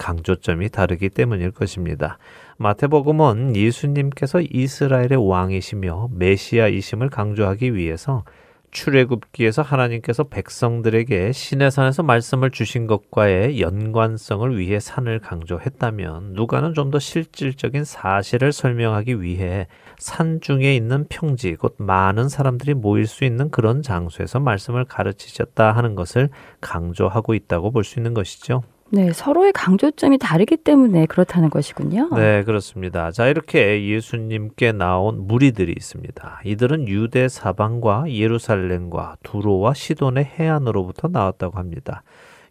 강조점이 0.00 0.70
다르기 0.70 1.10
때문일 1.10 1.50
것입니다. 1.50 2.16
마태복음은 2.56 3.54
예수님께서 3.54 4.40
이스라엘의 4.40 5.16
왕이시며 5.28 6.08
메시아이심을 6.16 7.10
강조하기 7.10 7.74
위해서 7.74 8.24
출애굽기에서 8.70 9.62
하나님께서 9.62 10.24
백성들에게 10.24 11.32
시내산에서 11.32 12.02
말씀을 12.04 12.50
주신 12.50 12.86
것과의 12.86 13.60
연관성을 13.60 14.56
위해 14.58 14.78
산을 14.78 15.18
강조했다면 15.18 16.34
누가는 16.34 16.72
좀 16.74 16.90
더 16.90 16.98
실질적인 16.98 17.84
사실을 17.84 18.52
설명하기 18.52 19.22
위해 19.22 19.66
산 19.98 20.40
중에 20.40 20.74
있는 20.74 21.06
평지 21.08 21.54
곧 21.56 21.74
많은 21.78 22.28
사람들이 22.28 22.74
모일 22.74 23.06
수 23.06 23.24
있는 23.24 23.50
그런 23.50 23.82
장소에서 23.82 24.40
말씀을 24.40 24.84
가르치셨다 24.86 25.72
하는 25.72 25.94
것을 25.94 26.30
강조하고 26.60 27.34
있다고 27.34 27.70
볼 27.70 27.84
수 27.84 27.98
있는 27.98 28.14
것이죠. 28.14 28.62
네, 28.92 29.12
서로의 29.12 29.52
강조점이 29.52 30.18
다르기 30.18 30.56
때문에 30.56 31.06
그렇다는 31.06 31.48
것이군요. 31.48 32.10
네, 32.16 32.42
그렇습니다. 32.42 33.12
자, 33.12 33.28
이렇게 33.28 33.86
예수님께 33.86 34.72
나온 34.72 35.28
무리들이 35.28 35.72
있습니다. 35.76 36.40
이들은 36.44 36.88
유대 36.88 37.28
사방과 37.28 38.10
예루살렘과 38.10 39.16
두로와 39.22 39.74
시돈의 39.74 40.24
해안으로부터 40.24 41.06
나왔다고 41.06 41.56
합니다. 41.56 42.02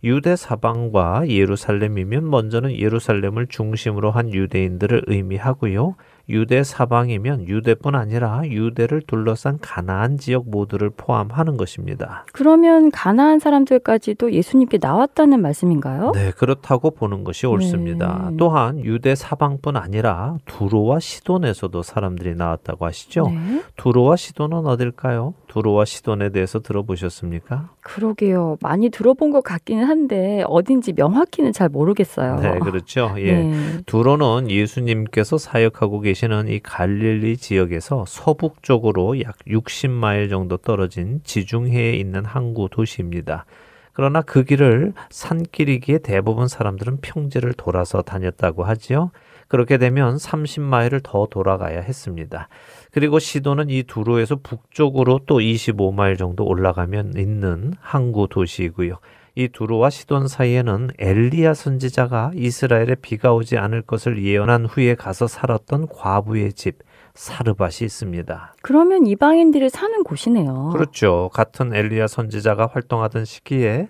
유대 0.02 0.38
사방과 0.38 1.28
예루살렘이면 1.28 2.30
먼저는 2.30 2.78
예루살렘을 2.78 3.48
중심으로 3.48 4.12
한 4.12 4.34
유대인들을 4.34 5.04
의미하고요. 5.08 5.96
유대 6.30 6.64
사방이면 6.64 7.48
유대뿐 7.48 7.96
아니라 7.96 8.42
유대를 8.46 9.02
둘러싼 9.08 9.58
가나안 9.60 10.18
지역 10.18 10.50
모두를 10.50 10.92
포함하는 10.92 11.58
것입니다. 11.58 12.26
그러면 12.34 12.92
가나안 12.92 13.40
사람들까지도 13.40 14.32
예수님께 14.34 14.78
나왔다는 14.80 15.42
말씀인가요? 15.42 16.12
네, 16.14 16.32
그렇다고 16.32 16.92
보는 16.92 17.24
것이 17.24 17.48
옳습니다. 17.48 18.28
네. 18.32 18.38
또한 18.38 18.80
유대 18.80 19.16
사방뿐 19.16 19.76
아니라 19.76 20.38
두로와 20.46 21.00
시돈에서도 21.00 21.82
사람들이 21.82 22.36
나왔다고 22.36 22.86
하시죠. 22.86 23.28
네. 23.28 23.64
두로와 23.76 24.16
시돈은 24.16 24.68
어딜까요? 24.68 25.34
두로와 25.50 25.84
시돈에 25.84 26.30
대해서 26.30 26.60
들어보셨습니까? 26.60 27.72
그러게요. 27.82 28.58
많이 28.62 28.90
들어본 28.90 29.32
것 29.32 29.44
같기는 29.44 29.84
한데 29.84 30.44
어딘지 30.48 30.94
명확히는 30.94 31.52
잘 31.52 31.68
모르겠어요. 31.70 32.40
네, 32.40 32.60
그렇죠. 32.60 33.16
예. 33.20 33.34
네. 33.34 33.78
두로는 33.86 34.50
예수님께서 34.50 35.38
사역하고 35.38 36.00
계시는 36.00 36.48
이 36.48 36.60
갈릴리 36.60 37.38
지역에서 37.38 38.06
서북 38.08 38.62
쪽으로 38.64 39.20
약 39.22 39.38
60마일 39.48 40.30
정도 40.30 40.56
떨어진 40.58 41.20
지중해에 41.24 41.94
있는 41.94 42.24
항구 42.24 42.70
도시입니다. 42.72 43.46
그러나 43.92 44.22
그 44.22 44.44
길을 44.44 44.94
산길이기에 45.10 45.98
대부분 45.98 46.48
사람들은 46.48 47.00
평지를 47.02 47.54
돌아서 47.54 48.02
다녔다고 48.02 48.64
하지요. 48.64 49.12
그렇게 49.50 49.80
되면 49.80 50.16
30마일을 50.16 51.02
더 51.04 51.26
돌아가야 51.30 51.82
했습니다. 51.82 52.48
그리고 52.92 53.20
시도는 53.20 53.70
이 53.70 53.84
두로에서 53.84 54.38
북쪽으로 54.38 55.22
또 55.26 55.40
25마일 55.40 56.18
정도 56.18 56.46
올라가면 56.46 57.14
있는 57.18 57.74
항구 57.80 58.28
도시이고요. 58.30 59.00
이 59.36 59.48
두로와 59.48 59.90
시돈 59.90 60.28
사이에는 60.28 60.90
엘리야 60.98 61.54
선지자가 61.54 62.32
이스라엘에 62.36 62.96
비가 63.02 63.34
오지 63.34 63.58
않을 63.58 63.84
것을 63.84 64.24
예언한 64.24 64.66
후에 64.66 64.96
가서 64.96 65.28
살았던 65.28 65.88
과부의 65.88 66.54
집 66.54 66.80
사르밧이 67.14 67.86
있습니다. 67.86 68.56
그러면 68.62 69.06
이방인들이 69.06 69.70
사는 69.70 70.04
곳이네요. 70.04 70.70
그렇죠. 70.74 71.30
같은 71.34 71.74
엘리야 71.74 72.08
선지자가 72.08 72.70
활동하던 72.74 73.26
시기에 73.26 73.88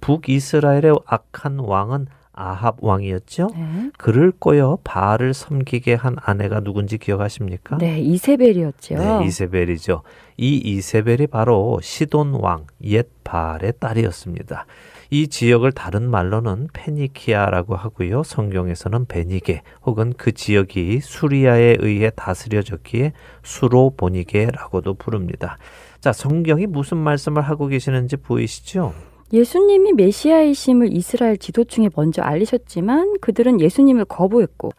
북이스라엘의 0.00 0.94
악한 1.06 1.58
왕은 1.58 2.06
아합 2.38 2.76
왕이었죠. 2.80 3.48
네. 3.54 3.90
그를 3.98 4.32
꼬여 4.38 4.78
바알을 4.84 5.34
섬기게 5.34 5.94
한 5.94 6.16
아내가 6.20 6.60
누군지 6.60 6.96
기억하십니까? 6.96 7.78
네, 7.78 7.98
이세벨이었죠. 8.00 8.94
네, 8.94 9.26
이세벨이죠. 9.26 10.02
이 10.36 10.56
이세벨이 10.56 11.26
바로 11.26 11.80
시돈 11.82 12.34
왕 12.34 12.66
옛 12.84 13.10
바알의 13.24 13.74
딸이었습니다. 13.80 14.66
이 15.10 15.28
지역을 15.28 15.72
다른 15.72 16.08
말로는 16.10 16.68
페니키아라고 16.72 17.74
하고요. 17.74 18.22
성경에서는 18.22 19.06
베니게 19.06 19.62
혹은 19.84 20.12
그 20.16 20.32
지역이 20.32 21.00
수리아에 21.00 21.76
의해 21.80 22.10
다스려졌기에 22.14 23.12
수로 23.42 23.94
보니게라고도 23.96 24.94
부릅니다. 24.94 25.58
자, 26.00 26.12
성경이 26.12 26.66
무슨 26.66 26.98
말씀을 26.98 27.42
하고 27.42 27.66
계시는지 27.66 28.16
보이시죠? 28.16 28.94
예수님이 29.32 29.92
메시아이심을 29.92 30.92
이스라엘 30.92 31.36
지도층에 31.36 31.90
먼저 31.94 32.22
알리셨지만 32.22 33.16
그들은 33.20 33.60
예수님을 33.60 34.06
거부했고 34.06 34.72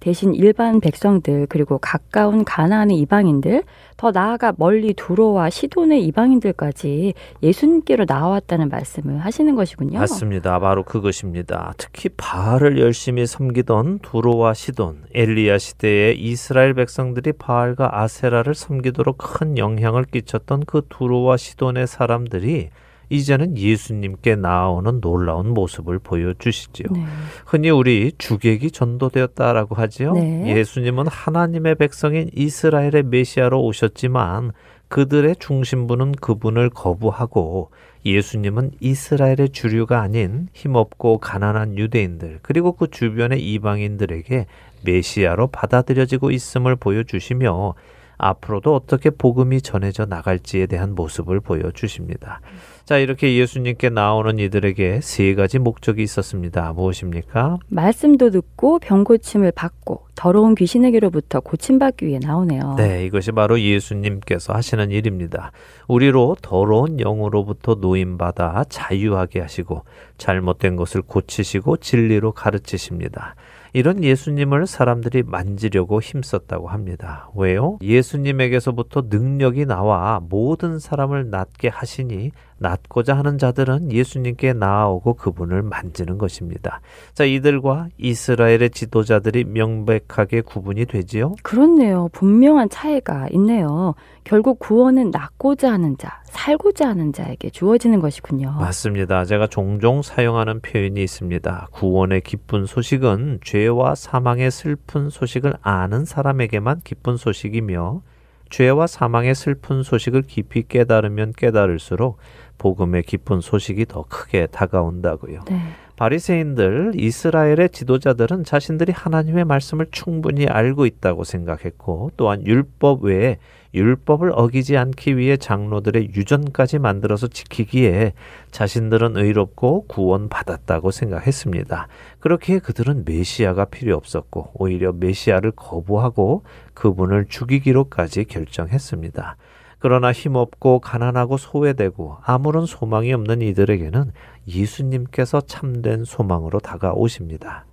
대신 0.00 0.32
일반 0.34 0.80
백성들 0.80 1.46
그리고 1.48 1.78
가까운 1.78 2.44
가나안의 2.44 2.96
이방인들 2.98 3.64
더 3.96 4.12
나아가 4.12 4.52
멀리 4.56 4.94
두로와 4.94 5.50
시돈의 5.50 6.04
이방인들까지 6.04 7.14
예수님께로 7.42 8.04
나왔다는 8.06 8.68
말씀을 8.68 9.18
하시는 9.18 9.56
것이군요. 9.56 9.98
맞습니다. 9.98 10.60
바로 10.60 10.84
그것입니다. 10.84 11.74
특히 11.78 12.08
바알을 12.10 12.78
열심히 12.78 13.26
섬기던 13.26 13.98
두로와 13.98 14.54
시돈, 14.54 15.02
엘리야 15.14 15.58
시대에 15.58 16.12
이스라엘 16.12 16.74
백성들이 16.74 17.32
바알과 17.32 18.00
아세라를 18.00 18.54
섬기도록 18.54 19.18
큰 19.18 19.58
영향을 19.58 20.04
끼쳤던 20.04 20.64
그 20.66 20.82
두로와 20.88 21.36
시돈의 21.36 21.88
사람들이 21.88 22.70
이제는 23.10 23.56
예수님께 23.56 24.36
나오는 24.36 25.00
놀라운 25.00 25.54
모습을 25.54 25.98
보여주시지요. 25.98 26.86
네. 26.92 27.04
흔히 27.46 27.70
우리 27.70 28.12
주객이 28.18 28.70
전도되었다라고 28.70 29.74
하지요. 29.74 30.12
네. 30.12 30.56
예수님은 30.56 31.06
하나님의 31.06 31.76
백성인 31.76 32.30
이스라엘의 32.34 33.04
메시아로 33.04 33.62
오셨지만 33.62 34.52
그들의 34.88 35.36
중심부는 35.38 36.12
그분을 36.12 36.70
거부하고 36.70 37.70
예수님은 38.04 38.72
이스라엘의 38.80 39.50
주류가 39.52 40.00
아닌 40.00 40.48
힘없고 40.52 41.18
가난한 41.18 41.76
유대인들 41.76 42.38
그리고 42.42 42.72
그 42.72 42.88
주변의 42.88 43.42
이방인들에게 43.42 44.46
메시아로 44.84 45.48
받아들여지고 45.48 46.30
있음을 46.30 46.76
보여주시며 46.76 47.74
앞으로도 48.18 48.74
어떻게 48.74 49.10
복음이 49.10 49.62
전해져 49.62 50.04
나갈지에 50.06 50.66
대한 50.66 50.94
모습을 50.94 51.40
보여주십니다. 51.40 52.40
자, 52.88 52.96
이렇게 52.96 53.36
예수님께 53.36 53.90
나오는 53.90 54.38
이들에게 54.38 55.00
세 55.02 55.34
가지 55.34 55.58
목적이 55.58 56.04
있었습니다. 56.04 56.72
무엇입니까? 56.72 57.58
말씀도 57.68 58.30
듣고 58.30 58.78
병 58.78 59.04
고침을 59.04 59.52
받고 59.52 60.06
더러운 60.14 60.54
귀신에게로부터 60.54 61.40
고침받기 61.40 62.06
위해 62.06 62.18
나오네요. 62.18 62.76
네, 62.78 63.04
이것이 63.04 63.32
바로 63.32 63.60
예수님께서 63.60 64.54
하시는 64.54 64.90
일입니다. 64.90 65.52
우리로 65.86 66.38
더러운 66.40 66.98
영으로부터 66.98 67.74
노임받아 67.74 68.64
자유하게 68.70 69.40
하시고 69.40 69.84
잘못된 70.16 70.76
것을 70.76 71.02
고치시고 71.02 71.76
진리로 71.76 72.32
가르치십니다. 72.32 73.34
이런 73.74 74.02
예수님을 74.02 74.66
사람들이 74.66 75.24
만지려고 75.24 76.00
힘썼다고 76.00 76.68
합니다. 76.68 77.28
왜요? 77.36 77.78
예수님에게서부터 77.82 79.04
능력이 79.10 79.66
나와 79.66 80.20
모든 80.26 80.78
사람을 80.78 81.28
낫게 81.28 81.68
하시니 81.68 82.32
낫고자 82.58 83.16
하는 83.16 83.38
자들은 83.38 83.92
예수님께 83.92 84.52
나아오고 84.52 85.14
그분을 85.14 85.62
만지는 85.62 86.18
것입니다. 86.18 86.80
자, 87.14 87.24
이들과 87.24 87.88
이스라엘의 87.98 88.70
지도자들이 88.70 89.44
명백하게 89.44 90.42
구분이 90.42 90.86
되지요? 90.86 91.34
그렇네요. 91.42 92.08
분명한 92.12 92.70
차이가 92.70 93.28
있네요. 93.32 93.94
결국 94.24 94.58
구원은 94.58 95.10
낫고자 95.10 95.72
하는 95.72 95.96
자, 95.96 96.20
살고자 96.24 96.88
하는 96.88 97.12
자에게 97.12 97.50
주어지는 97.50 98.00
것이군요. 98.00 98.52
맞습니다. 98.52 99.24
제가 99.24 99.46
종종 99.46 100.02
사용하는 100.02 100.60
표현이 100.60 101.02
있습니다. 101.02 101.68
구원의 101.72 102.20
기쁜 102.22 102.66
소식은 102.66 103.40
죄와 103.42 103.94
사망의 103.94 104.50
슬픈 104.50 105.08
소식을 105.08 105.54
아는 105.62 106.04
사람에게만 106.04 106.82
기쁜 106.84 107.16
소식이며 107.16 108.02
죄와 108.50 108.86
사망의 108.86 109.34
슬픈 109.34 109.82
소식을 109.82 110.22
깊이 110.22 110.66
깨달으면 110.66 111.32
깨달을수록 111.36 112.18
복음의 112.58 113.04
기쁜 113.04 113.40
소식이 113.40 113.86
더 113.86 114.04
크게 114.08 114.46
다가온다고요. 114.46 115.40
네. 115.48 115.60
바리새인들 115.96 116.92
이스라엘의 116.94 117.70
지도자들은 117.70 118.44
자신들이 118.44 118.92
하나님의 118.92 119.44
말씀을 119.44 119.86
충분히 119.90 120.46
알고 120.46 120.86
있다고 120.86 121.24
생각했고 121.24 122.12
또한 122.16 122.46
율법 122.46 123.02
외에 123.02 123.38
율법을 123.74 124.32
어기지 124.34 124.76
않기 124.76 125.16
위해 125.16 125.36
장로들의 125.36 126.14
유전까지 126.14 126.78
만들어서 126.78 127.26
지키기에 127.26 128.12
자신들은 128.50 129.16
의롭고 129.16 129.86
구원받았다고 129.88 130.90
생각했습니다. 130.90 131.88
그렇게 132.20 132.60
그들은 132.60 133.04
메시아가 133.04 133.66
필요 133.66 133.96
없었고 133.96 134.52
오히려 134.54 134.92
메시아를 134.92 135.52
거부하고 135.52 136.44
그분을 136.74 137.26
죽이기로까지 137.28 138.24
결정했습니다. 138.24 139.36
그러나 139.78 140.12
힘없고 140.12 140.80
가난하고 140.80 141.36
소외되고 141.36 142.18
아무런 142.22 142.66
소망이 142.66 143.12
없는 143.12 143.42
이들에게는 143.42 144.12
예수님께서 144.48 145.40
참된 145.42 146.04
소망으로 146.04 146.58
다가오십니다. 146.60 147.64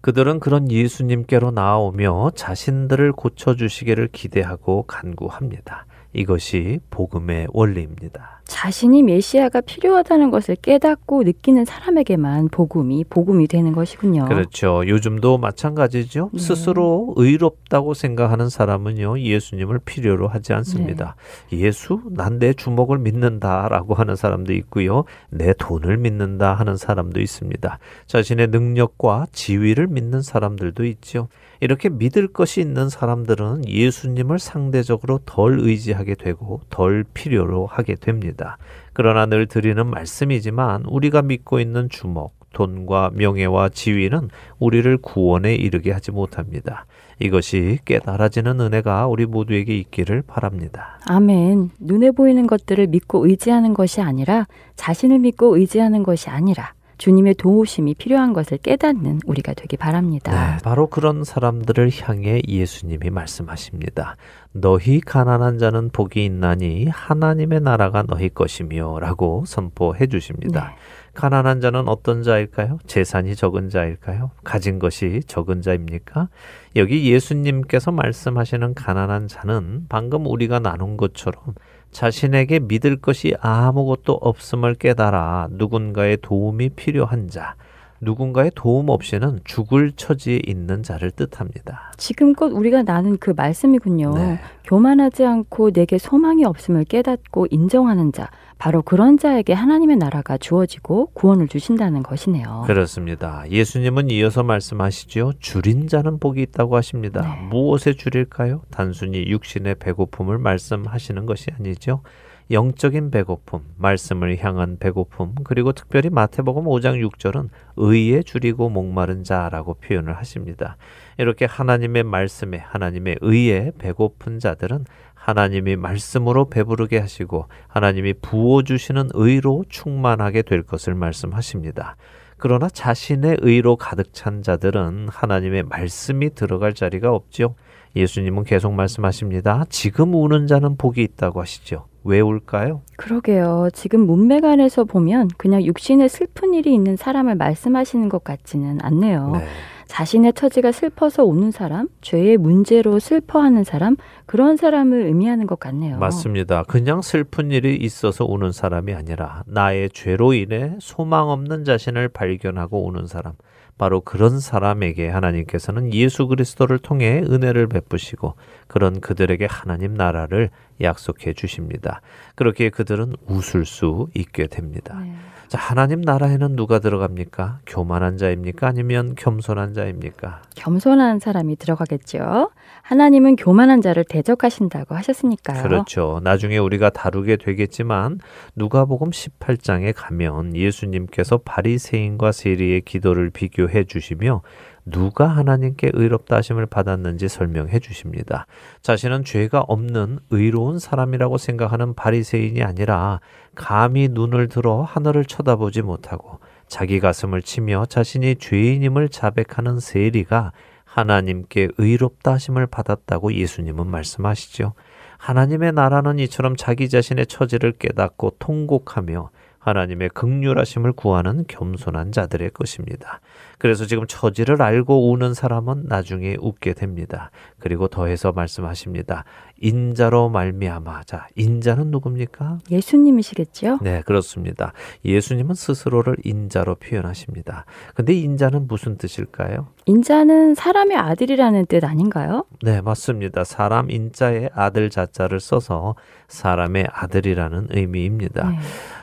그들은 0.00 0.38
그런 0.38 0.70
예수님께로 0.70 1.50
나아오며 1.50 2.30
자신들을 2.36 3.12
고쳐주시기를 3.12 4.08
기대하고 4.12 4.84
간구합니다. 4.84 5.86
이것이 6.18 6.80
복음의 6.90 7.48
원리입니다. 7.52 8.38
자신이 8.48 9.02
메시아가 9.02 9.60
필요하다는 9.60 10.30
것을 10.30 10.56
깨닫고 10.56 11.22
느끼는 11.24 11.66
사람에게만 11.66 12.48
복음이 12.48 13.04
복음이 13.04 13.46
되는 13.46 13.72
것이군요. 13.74 14.24
그렇죠. 14.24 14.82
요즘도 14.88 15.36
마찬가지죠. 15.36 16.30
네. 16.32 16.40
스스로 16.40 17.12
의롭다고 17.16 17.92
생각하는 17.92 18.48
사람은요, 18.48 19.20
예수님을 19.20 19.80
필요로 19.84 20.28
하지 20.28 20.54
않습니다. 20.54 21.14
네. 21.50 21.58
예수, 21.58 22.00
난 22.10 22.38
내 22.38 22.52
주먹을 22.52 22.98
믿는다라고 22.98 23.94
하는 23.94 24.14
사람도 24.14 24.52
있고요. 24.54 25.04
내 25.28 25.52
돈을 25.58 25.96
믿는다 25.96 26.54
하는 26.54 26.76
사람도 26.76 27.20
있습니다. 27.20 27.78
자신의 28.06 28.48
능력과 28.48 29.26
지위를 29.32 29.88
믿는 29.88 30.22
사람들도 30.22 30.84
있죠. 30.84 31.28
이렇게 31.60 31.88
믿을 31.88 32.28
것이 32.28 32.60
있는 32.60 32.88
사람들은 32.88 33.68
예수님을 33.68 34.38
상대적으로 34.38 35.20
덜 35.26 35.58
의지하게 35.60 36.14
되고 36.14 36.60
덜 36.70 37.04
필요로 37.14 37.66
하게 37.66 37.94
됩니다. 37.94 38.58
그러나 38.92 39.26
늘 39.26 39.46
드리는 39.46 39.86
말씀이지만 39.86 40.84
우리가 40.84 41.22
믿고 41.22 41.60
있는 41.60 41.88
주목, 41.88 42.38
돈과 42.52 43.10
명예와 43.14 43.68
지위는 43.70 44.30
우리를 44.58 44.96
구원에 44.98 45.54
이르게 45.54 45.92
하지 45.92 46.10
못합니다. 46.10 46.86
이것이 47.20 47.78
깨달아지는 47.84 48.60
은혜가 48.60 49.08
우리 49.08 49.26
모두에게 49.26 49.76
있기를 49.76 50.22
바랍니다. 50.22 50.98
아멘. 51.06 51.70
눈에 51.80 52.12
보이는 52.12 52.46
것들을 52.46 52.86
믿고 52.86 53.26
의지하는 53.26 53.74
것이 53.74 54.00
아니라 54.00 54.46
자신을 54.76 55.18
믿고 55.18 55.56
의지하는 55.56 56.04
것이 56.04 56.30
아니라 56.30 56.72
주님의 56.98 57.34
도우심이 57.34 57.94
필요한 57.94 58.32
것을 58.32 58.58
깨닫는 58.58 59.20
우리가 59.24 59.54
되기 59.54 59.76
바랍니다. 59.76 60.32
네, 60.32 60.58
바로 60.62 60.88
그런 60.88 61.24
사람들을 61.24 61.90
향해 62.02 62.42
예수님이 62.46 63.10
말씀하십니다. 63.10 64.16
너희 64.52 65.00
가난한 65.00 65.58
자는 65.58 65.90
복이 65.90 66.24
있나니 66.24 66.88
하나님의 66.88 67.60
나라가 67.60 68.02
너희 68.02 68.28
것이며 68.28 68.98
라고 69.00 69.44
선포해 69.46 70.08
주십니다. 70.08 70.68
네. 70.70 70.76
가난한 71.14 71.60
자는 71.60 71.88
어떤 71.88 72.22
자일까요? 72.22 72.78
재산이 72.86 73.34
적은 73.34 73.70
자일까요? 73.70 74.30
가진 74.44 74.78
것이 74.78 75.20
적은 75.26 75.62
자입니까? 75.62 76.28
여기 76.76 77.10
예수님께서 77.12 77.90
말씀하시는 77.90 78.74
가난한 78.74 79.26
자는 79.26 79.86
방금 79.88 80.26
우리가 80.26 80.60
나눈 80.60 80.96
것처럼 80.96 81.42
자신에게 81.90 82.60
믿을 82.60 82.96
것이 82.96 83.34
아무것도 83.40 84.14
없음을 84.20 84.74
깨달아 84.74 85.48
누군가의 85.52 86.18
도움이 86.22 86.70
필요한 86.70 87.28
자, 87.28 87.54
누군가의 88.00 88.52
도움 88.54 88.90
없이는 88.90 89.40
죽을 89.44 89.92
처지에 89.92 90.40
있는 90.46 90.82
자를 90.82 91.10
뜻합니다. 91.10 91.92
지금껏 91.96 92.46
우리가 92.46 92.82
나눈 92.82 93.18
그 93.18 93.32
말씀이군요. 93.36 94.14
네. 94.14 94.38
교만하지 94.64 95.24
않고 95.24 95.72
내게 95.72 95.98
소망이 95.98 96.44
없음을 96.44 96.84
깨닫고 96.84 97.48
인정하는 97.50 98.12
자, 98.12 98.30
바로 98.58 98.82
그런 98.82 99.18
자에게 99.18 99.52
하나님의 99.52 99.96
나라가 99.96 100.36
주어지고 100.36 101.12
구원을 101.14 101.46
주신다는 101.46 102.02
것이네요. 102.02 102.64
그렇습니다. 102.66 103.44
예수님은 103.48 104.10
이어서 104.10 104.42
말씀하시죠. 104.42 105.34
줄인 105.38 105.86
자는 105.86 106.18
복이 106.18 106.42
있다고 106.42 106.76
하십니다. 106.76 107.22
네. 107.22 107.46
무엇에 107.48 107.92
줄일까요? 107.94 108.62
단순히 108.70 109.26
육신의 109.28 109.76
배고픔을 109.76 110.38
말씀하시는 110.38 111.24
것이 111.24 111.50
아니죠. 111.56 112.02
영적인 112.50 113.10
배고픔, 113.10 113.60
말씀을 113.76 114.38
향한 114.42 114.78
배고픔, 114.78 115.34
그리고 115.44 115.72
특별히 115.72 116.08
마태복음 116.08 116.64
5장 116.64 117.06
6절은 117.06 117.50
의에 117.76 118.22
줄이고 118.22 118.70
목마른 118.70 119.22
자라고 119.22 119.74
표현을 119.74 120.16
하십니다. 120.16 120.78
이렇게 121.18 121.44
하나님의 121.44 122.04
말씀에 122.04 122.56
하나님의 122.56 123.18
의에 123.20 123.72
배고픈 123.78 124.38
자들은 124.38 124.86
하나님이 125.28 125.76
말씀으로 125.76 126.48
배부르게 126.48 126.98
하시고 126.98 127.48
하나님이 127.66 128.14
부어 128.14 128.62
주시는 128.62 129.10
의로 129.12 129.62
충만하게 129.68 130.40
될 130.40 130.62
것을 130.62 130.94
말씀하십니다. 130.94 131.96
그러나 132.38 132.70
자신의 132.70 133.36
의로 133.42 133.76
가득 133.76 134.14
찬 134.14 134.42
자들은 134.42 135.08
하나님의 135.10 135.64
말씀이 135.64 136.34
들어갈 136.34 136.72
자리가 136.72 137.12
없지요. 137.12 137.56
예수님은 137.94 138.44
계속 138.44 138.72
말씀하십니다. 138.72 139.66
지금 139.68 140.14
우는 140.14 140.46
자는 140.46 140.78
복이 140.78 141.02
있다고 141.02 141.42
하시죠. 141.42 141.84
왜 142.04 142.20
울까요? 142.20 142.80
그러게요. 142.96 143.68
지금 143.74 144.06
문맥안에서 144.06 144.84
보면 144.84 145.28
그냥 145.36 145.62
육신에 145.62 146.08
슬픈 146.08 146.54
일이 146.54 146.72
있는 146.72 146.96
사람을 146.96 147.34
말씀하시는 147.34 148.08
것 148.08 148.24
같지는 148.24 148.78
않네요. 148.80 149.32
네. 149.32 149.46
자신의 149.88 150.34
처지가 150.34 150.70
슬퍼서 150.70 151.24
우는 151.24 151.50
사람, 151.50 151.88
죄의 152.02 152.36
문제로 152.36 152.98
슬퍼하는 152.98 153.64
사람, 153.64 153.96
그런 154.26 154.56
사람을 154.56 155.06
의미하는 155.06 155.46
것 155.46 155.58
같네요. 155.58 155.98
맞습니다. 155.98 156.62
그냥 156.64 157.02
슬픈 157.02 157.50
일이 157.50 157.74
있어서 157.74 158.24
우는 158.26 158.52
사람이 158.52 158.94
아니라 158.94 159.42
나의 159.46 159.90
죄로 159.90 160.34
인해 160.34 160.76
소망 160.78 161.30
없는 161.30 161.64
자신을 161.64 162.08
발견하고 162.08 162.86
우는 162.86 163.06
사람. 163.06 163.32
바로 163.78 164.00
그런 164.00 164.40
사람에게 164.40 165.08
하나님께서는 165.08 165.94
예수 165.94 166.26
그리스도를 166.26 166.78
통해 166.78 167.22
은혜를 167.24 167.68
베푸시고 167.68 168.34
그런 168.66 169.00
그들에게 169.00 169.46
하나님 169.48 169.94
나라를 169.94 170.50
약속해 170.80 171.32
주십니다. 171.32 172.00
그렇게 172.34 172.70
그들은 172.70 173.14
웃을 173.26 173.64
수 173.64 174.08
있게 174.14 174.48
됩니다. 174.48 174.98
네. 175.00 175.14
자, 175.48 175.56
하나님 175.56 176.02
나라에는 176.02 176.56
누가 176.56 176.78
들어갑니까? 176.78 177.60
교만한 177.66 178.18
자입니까? 178.18 178.66
아니면 178.66 179.14
겸손한 179.14 179.72
자입니까? 179.72 180.42
겸손한 180.56 181.20
사람이 181.20 181.56
들어가겠죠. 181.56 182.50
하나님은 182.82 183.36
교만한 183.36 183.80
자를 183.80 184.04
대적하신다고 184.04 184.94
하셨으니까요. 184.94 185.62
그렇죠. 185.62 186.20
나중에 186.22 186.58
우리가 186.58 186.90
다루게 186.90 187.36
되겠지만 187.36 188.20
누가복음 188.56 189.10
18장에 189.10 189.94
가면 189.96 190.54
예수님께서 190.54 191.38
바리새인과 191.38 192.32
세리의 192.32 192.82
기도를 192.82 193.30
비교해 193.30 193.84
주시며 193.84 194.42
누가 194.90 195.26
하나님께 195.26 195.90
의롭다 195.92 196.36
하심을 196.36 196.66
받았는지 196.66 197.28
설명해 197.28 197.78
주십니다. 197.80 198.46
자신은 198.82 199.24
죄가 199.24 199.60
없는 199.60 200.18
의로운 200.30 200.78
사람이라고 200.78 201.38
생각하는 201.38 201.94
바리새인이 201.94 202.62
아니라 202.62 203.20
감히 203.54 204.08
눈을 204.08 204.48
들어 204.48 204.82
하늘을 204.82 205.24
쳐다보지 205.24 205.82
못하고 205.82 206.38
자기 206.66 207.00
가슴을 207.00 207.42
치며 207.42 207.86
자신이 207.86 208.36
죄인임을 208.36 209.08
자백하는 209.08 209.80
세리가 209.80 210.52
하나님께 210.84 211.68
의롭다 211.78 212.32
하심을 212.34 212.66
받았다고 212.66 213.32
예수님은 213.34 213.86
말씀하시죠. 213.86 214.74
하나님의 215.18 215.72
나라는 215.72 216.18
이처럼 216.20 216.56
자기 216.56 216.88
자신의 216.88 217.26
처지를 217.26 217.72
깨닫고 217.72 218.36
통곡하며 218.38 219.30
하나님의 219.58 220.10
극률하심을 220.10 220.92
구하는 220.92 221.44
겸손한 221.46 222.12
자들의 222.12 222.50
것입니다. 222.50 223.20
그래서 223.58 223.86
지금 223.86 224.06
처지를 224.06 224.62
알고 224.62 225.10
우는 225.10 225.34
사람은 225.34 225.84
나중에 225.86 226.36
웃게 226.40 226.72
됩니다. 226.72 227.30
그리고 227.58 227.88
더해서 227.88 228.32
말씀하십니다. 228.32 229.24
인자로 229.60 230.28
말미암아. 230.28 231.02
자, 231.04 231.26
인자는 231.34 231.90
누굽니까? 231.90 232.58
예수님이시겠죠? 232.70 233.78
네, 233.82 234.02
그렇습니다. 234.06 234.72
예수님은 235.04 235.54
스스로를 235.54 236.16
인자로 236.24 236.76
표현하십니다. 236.76 237.64
근데 237.94 238.12
인자는 238.14 238.68
무슨 238.68 238.96
뜻일까요? 238.98 239.66
인자는 239.86 240.54
사람의 240.54 240.96
아들이라는 240.96 241.66
뜻 241.66 241.84
아닌가요? 241.84 242.44
네, 242.62 242.80
맞습니다. 242.80 243.42
사람 243.44 243.90
인자의 243.90 244.50
아들 244.54 244.90
자자를 244.90 245.40
써서 245.40 245.96
사람의 246.28 246.86
아들이라는 246.92 247.68
의미입니다. 247.70 248.50
네. 248.50 248.58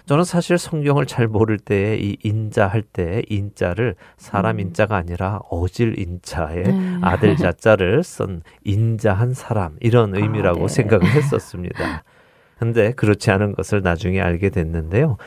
저는 0.05 0.23
사실 0.23 0.59
성경을 0.59 1.07
잘 1.07 1.27
모를 1.27 1.57
때에 1.57 1.97
이 1.97 2.15
인자 2.23 2.67
할 2.67 2.83
때 2.83 3.23
인자를 3.27 3.95
사람 4.17 4.57
음. 4.57 4.59
인자가 4.59 4.95
아니라 4.95 5.39
어질 5.49 5.97
인자의 5.99 6.63
네. 6.63 6.97
아들 7.01 7.35
자자를 7.35 8.03
쓴 8.03 8.41
인자한 8.63 9.33
사람 9.33 9.75
이런 9.79 10.13
아, 10.13 10.17
의미라고 10.17 10.63
아, 10.63 10.67
네. 10.67 10.73
생각을 10.73 11.05
했었습니다. 11.15 12.03
근데 12.57 12.93
그렇지 12.93 13.31
않은 13.31 13.53
것을 13.53 13.81
나중에 13.81 14.21
알게 14.21 14.49
됐는데요. 14.49 15.17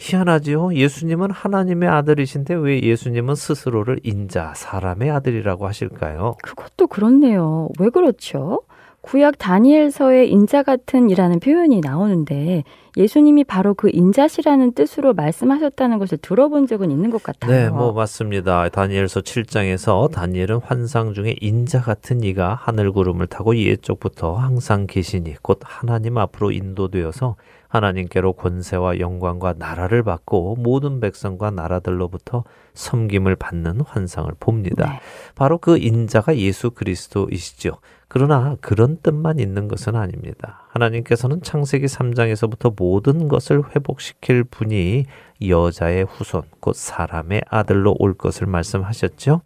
희한하지요. 0.00 0.74
예수님은 0.74 1.30
하나님의 1.30 1.88
아들이신데 1.88 2.54
왜 2.54 2.80
예수님은 2.82 3.34
스스로를 3.34 4.00
인자, 4.04 4.54
사람의 4.56 5.10
아들이라고 5.10 5.66
하실까요? 5.66 6.36
그것도 6.42 6.86
그렇네요. 6.86 7.68
왜 7.78 7.90
그렇죠? 7.90 8.62
구약 9.00 9.38
다니엘서에 9.38 10.26
인자 10.26 10.64
같은이라는 10.64 11.40
표현이 11.40 11.80
나오는데 11.80 12.64
예수님이 12.96 13.44
바로 13.44 13.74
그 13.74 13.88
인자시라는 13.92 14.72
뜻으로 14.72 15.14
말씀하셨다는 15.14 15.98
것을 15.98 16.18
들어본 16.18 16.66
적은 16.66 16.90
있는 16.90 17.10
것 17.10 17.22
같아요. 17.22 17.50
네, 17.50 17.70
뭐 17.70 17.92
맞습니다. 17.92 18.68
다니엘서 18.68 19.20
7장에서 19.20 20.10
다니엘은 20.10 20.60
환상 20.64 21.14
중에 21.14 21.36
인자 21.40 21.80
같은 21.80 22.24
이가 22.24 22.54
하늘 22.60 22.90
구름을 22.90 23.28
타고 23.28 23.54
이쪽부터 23.54 24.34
항상 24.34 24.86
계시니 24.88 25.36
곧 25.42 25.60
하나님 25.62 26.18
앞으로 26.18 26.50
인도되어서 26.50 27.36
하나님께로 27.68 28.32
권세와 28.32 28.98
영광과 28.98 29.54
나라를 29.58 30.02
받고 30.02 30.56
모든 30.58 31.00
백성과 31.00 31.50
나라들로부터 31.50 32.44
섬김을 32.74 33.36
받는 33.36 33.82
환상을 33.82 34.30
봅니다. 34.40 34.90
네. 34.90 35.00
바로 35.34 35.58
그 35.58 35.76
인자가 35.76 36.36
예수 36.36 36.70
그리스도이시죠. 36.70 37.78
그러나 38.08 38.56
그런 38.62 38.98
뜻만 39.02 39.38
있는 39.38 39.68
것은 39.68 39.94
아닙니다. 39.94 40.66
하나님께서는 40.70 41.42
창세기 41.42 41.86
3장에서부터 41.86 42.74
모든 42.76 43.28
것을 43.28 43.62
회복시킬 43.74 44.44
분이 44.44 45.04
여자의 45.46 46.04
후손, 46.04 46.42
곧 46.60 46.74
사람의 46.74 47.42
아들로 47.48 47.94
올 47.98 48.14
것을 48.14 48.46
말씀하셨죠. 48.46 49.42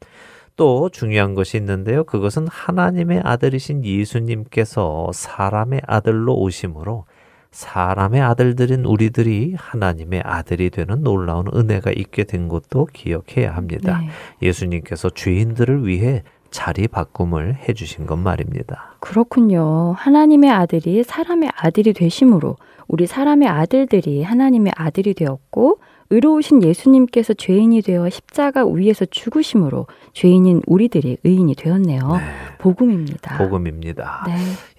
또 0.56 0.88
중요한 0.90 1.34
것이 1.34 1.56
있는데요. 1.56 2.04
그것은 2.04 2.46
하나님의 2.46 3.22
아들이신 3.24 3.84
예수님께서 3.84 5.10
사람의 5.12 5.82
아들로 5.86 6.36
오심으로 6.36 7.06
사람의 7.50 8.20
아들들인 8.20 8.84
우리들이 8.84 9.54
하나님의 9.58 10.22
아들이 10.24 10.70
되는 10.70 11.02
놀라운 11.02 11.48
은혜가 11.52 11.92
있게 11.92 12.24
된 12.24 12.48
것도 12.48 12.86
기억해야 12.92 13.54
합니다. 13.54 14.00
네. 14.00 14.08
예수님께서 14.46 15.10
죄인들을 15.10 15.86
위해 15.86 16.22
자리 16.53 16.86
바꿈을 16.86 17.57
해주신 17.68 18.07
것 18.07 18.16
말입니다. 18.16 18.94
그렇군요. 19.00 19.94
하나님의 19.96 20.50
아들이 20.50 21.03
사람의 21.03 21.50
아들이 21.57 21.92
되심으로 21.92 22.57
우리 22.86 23.07
사람의 23.07 23.48
아들들이 23.48 24.22
하나님의 24.22 24.72
아들이 24.76 25.14
되었고 25.14 25.80
의로우신 26.12 26.62
예수님께서 26.62 27.32
죄인이 27.32 27.80
되어 27.80 28.10
십자가 28.10 28.66
위에서 28.66 29.06
죽으심으로 29.06 29.86
죄인인 30.12 30.60
우리들이 30.66 31.16
의인이 31.24 31.54
되었네요. 31.54 32.00
네. 32.16 32.22
복음입니다. 32.58 33.38
복음입니다. 33.38 34.26
네. 34.26 34.36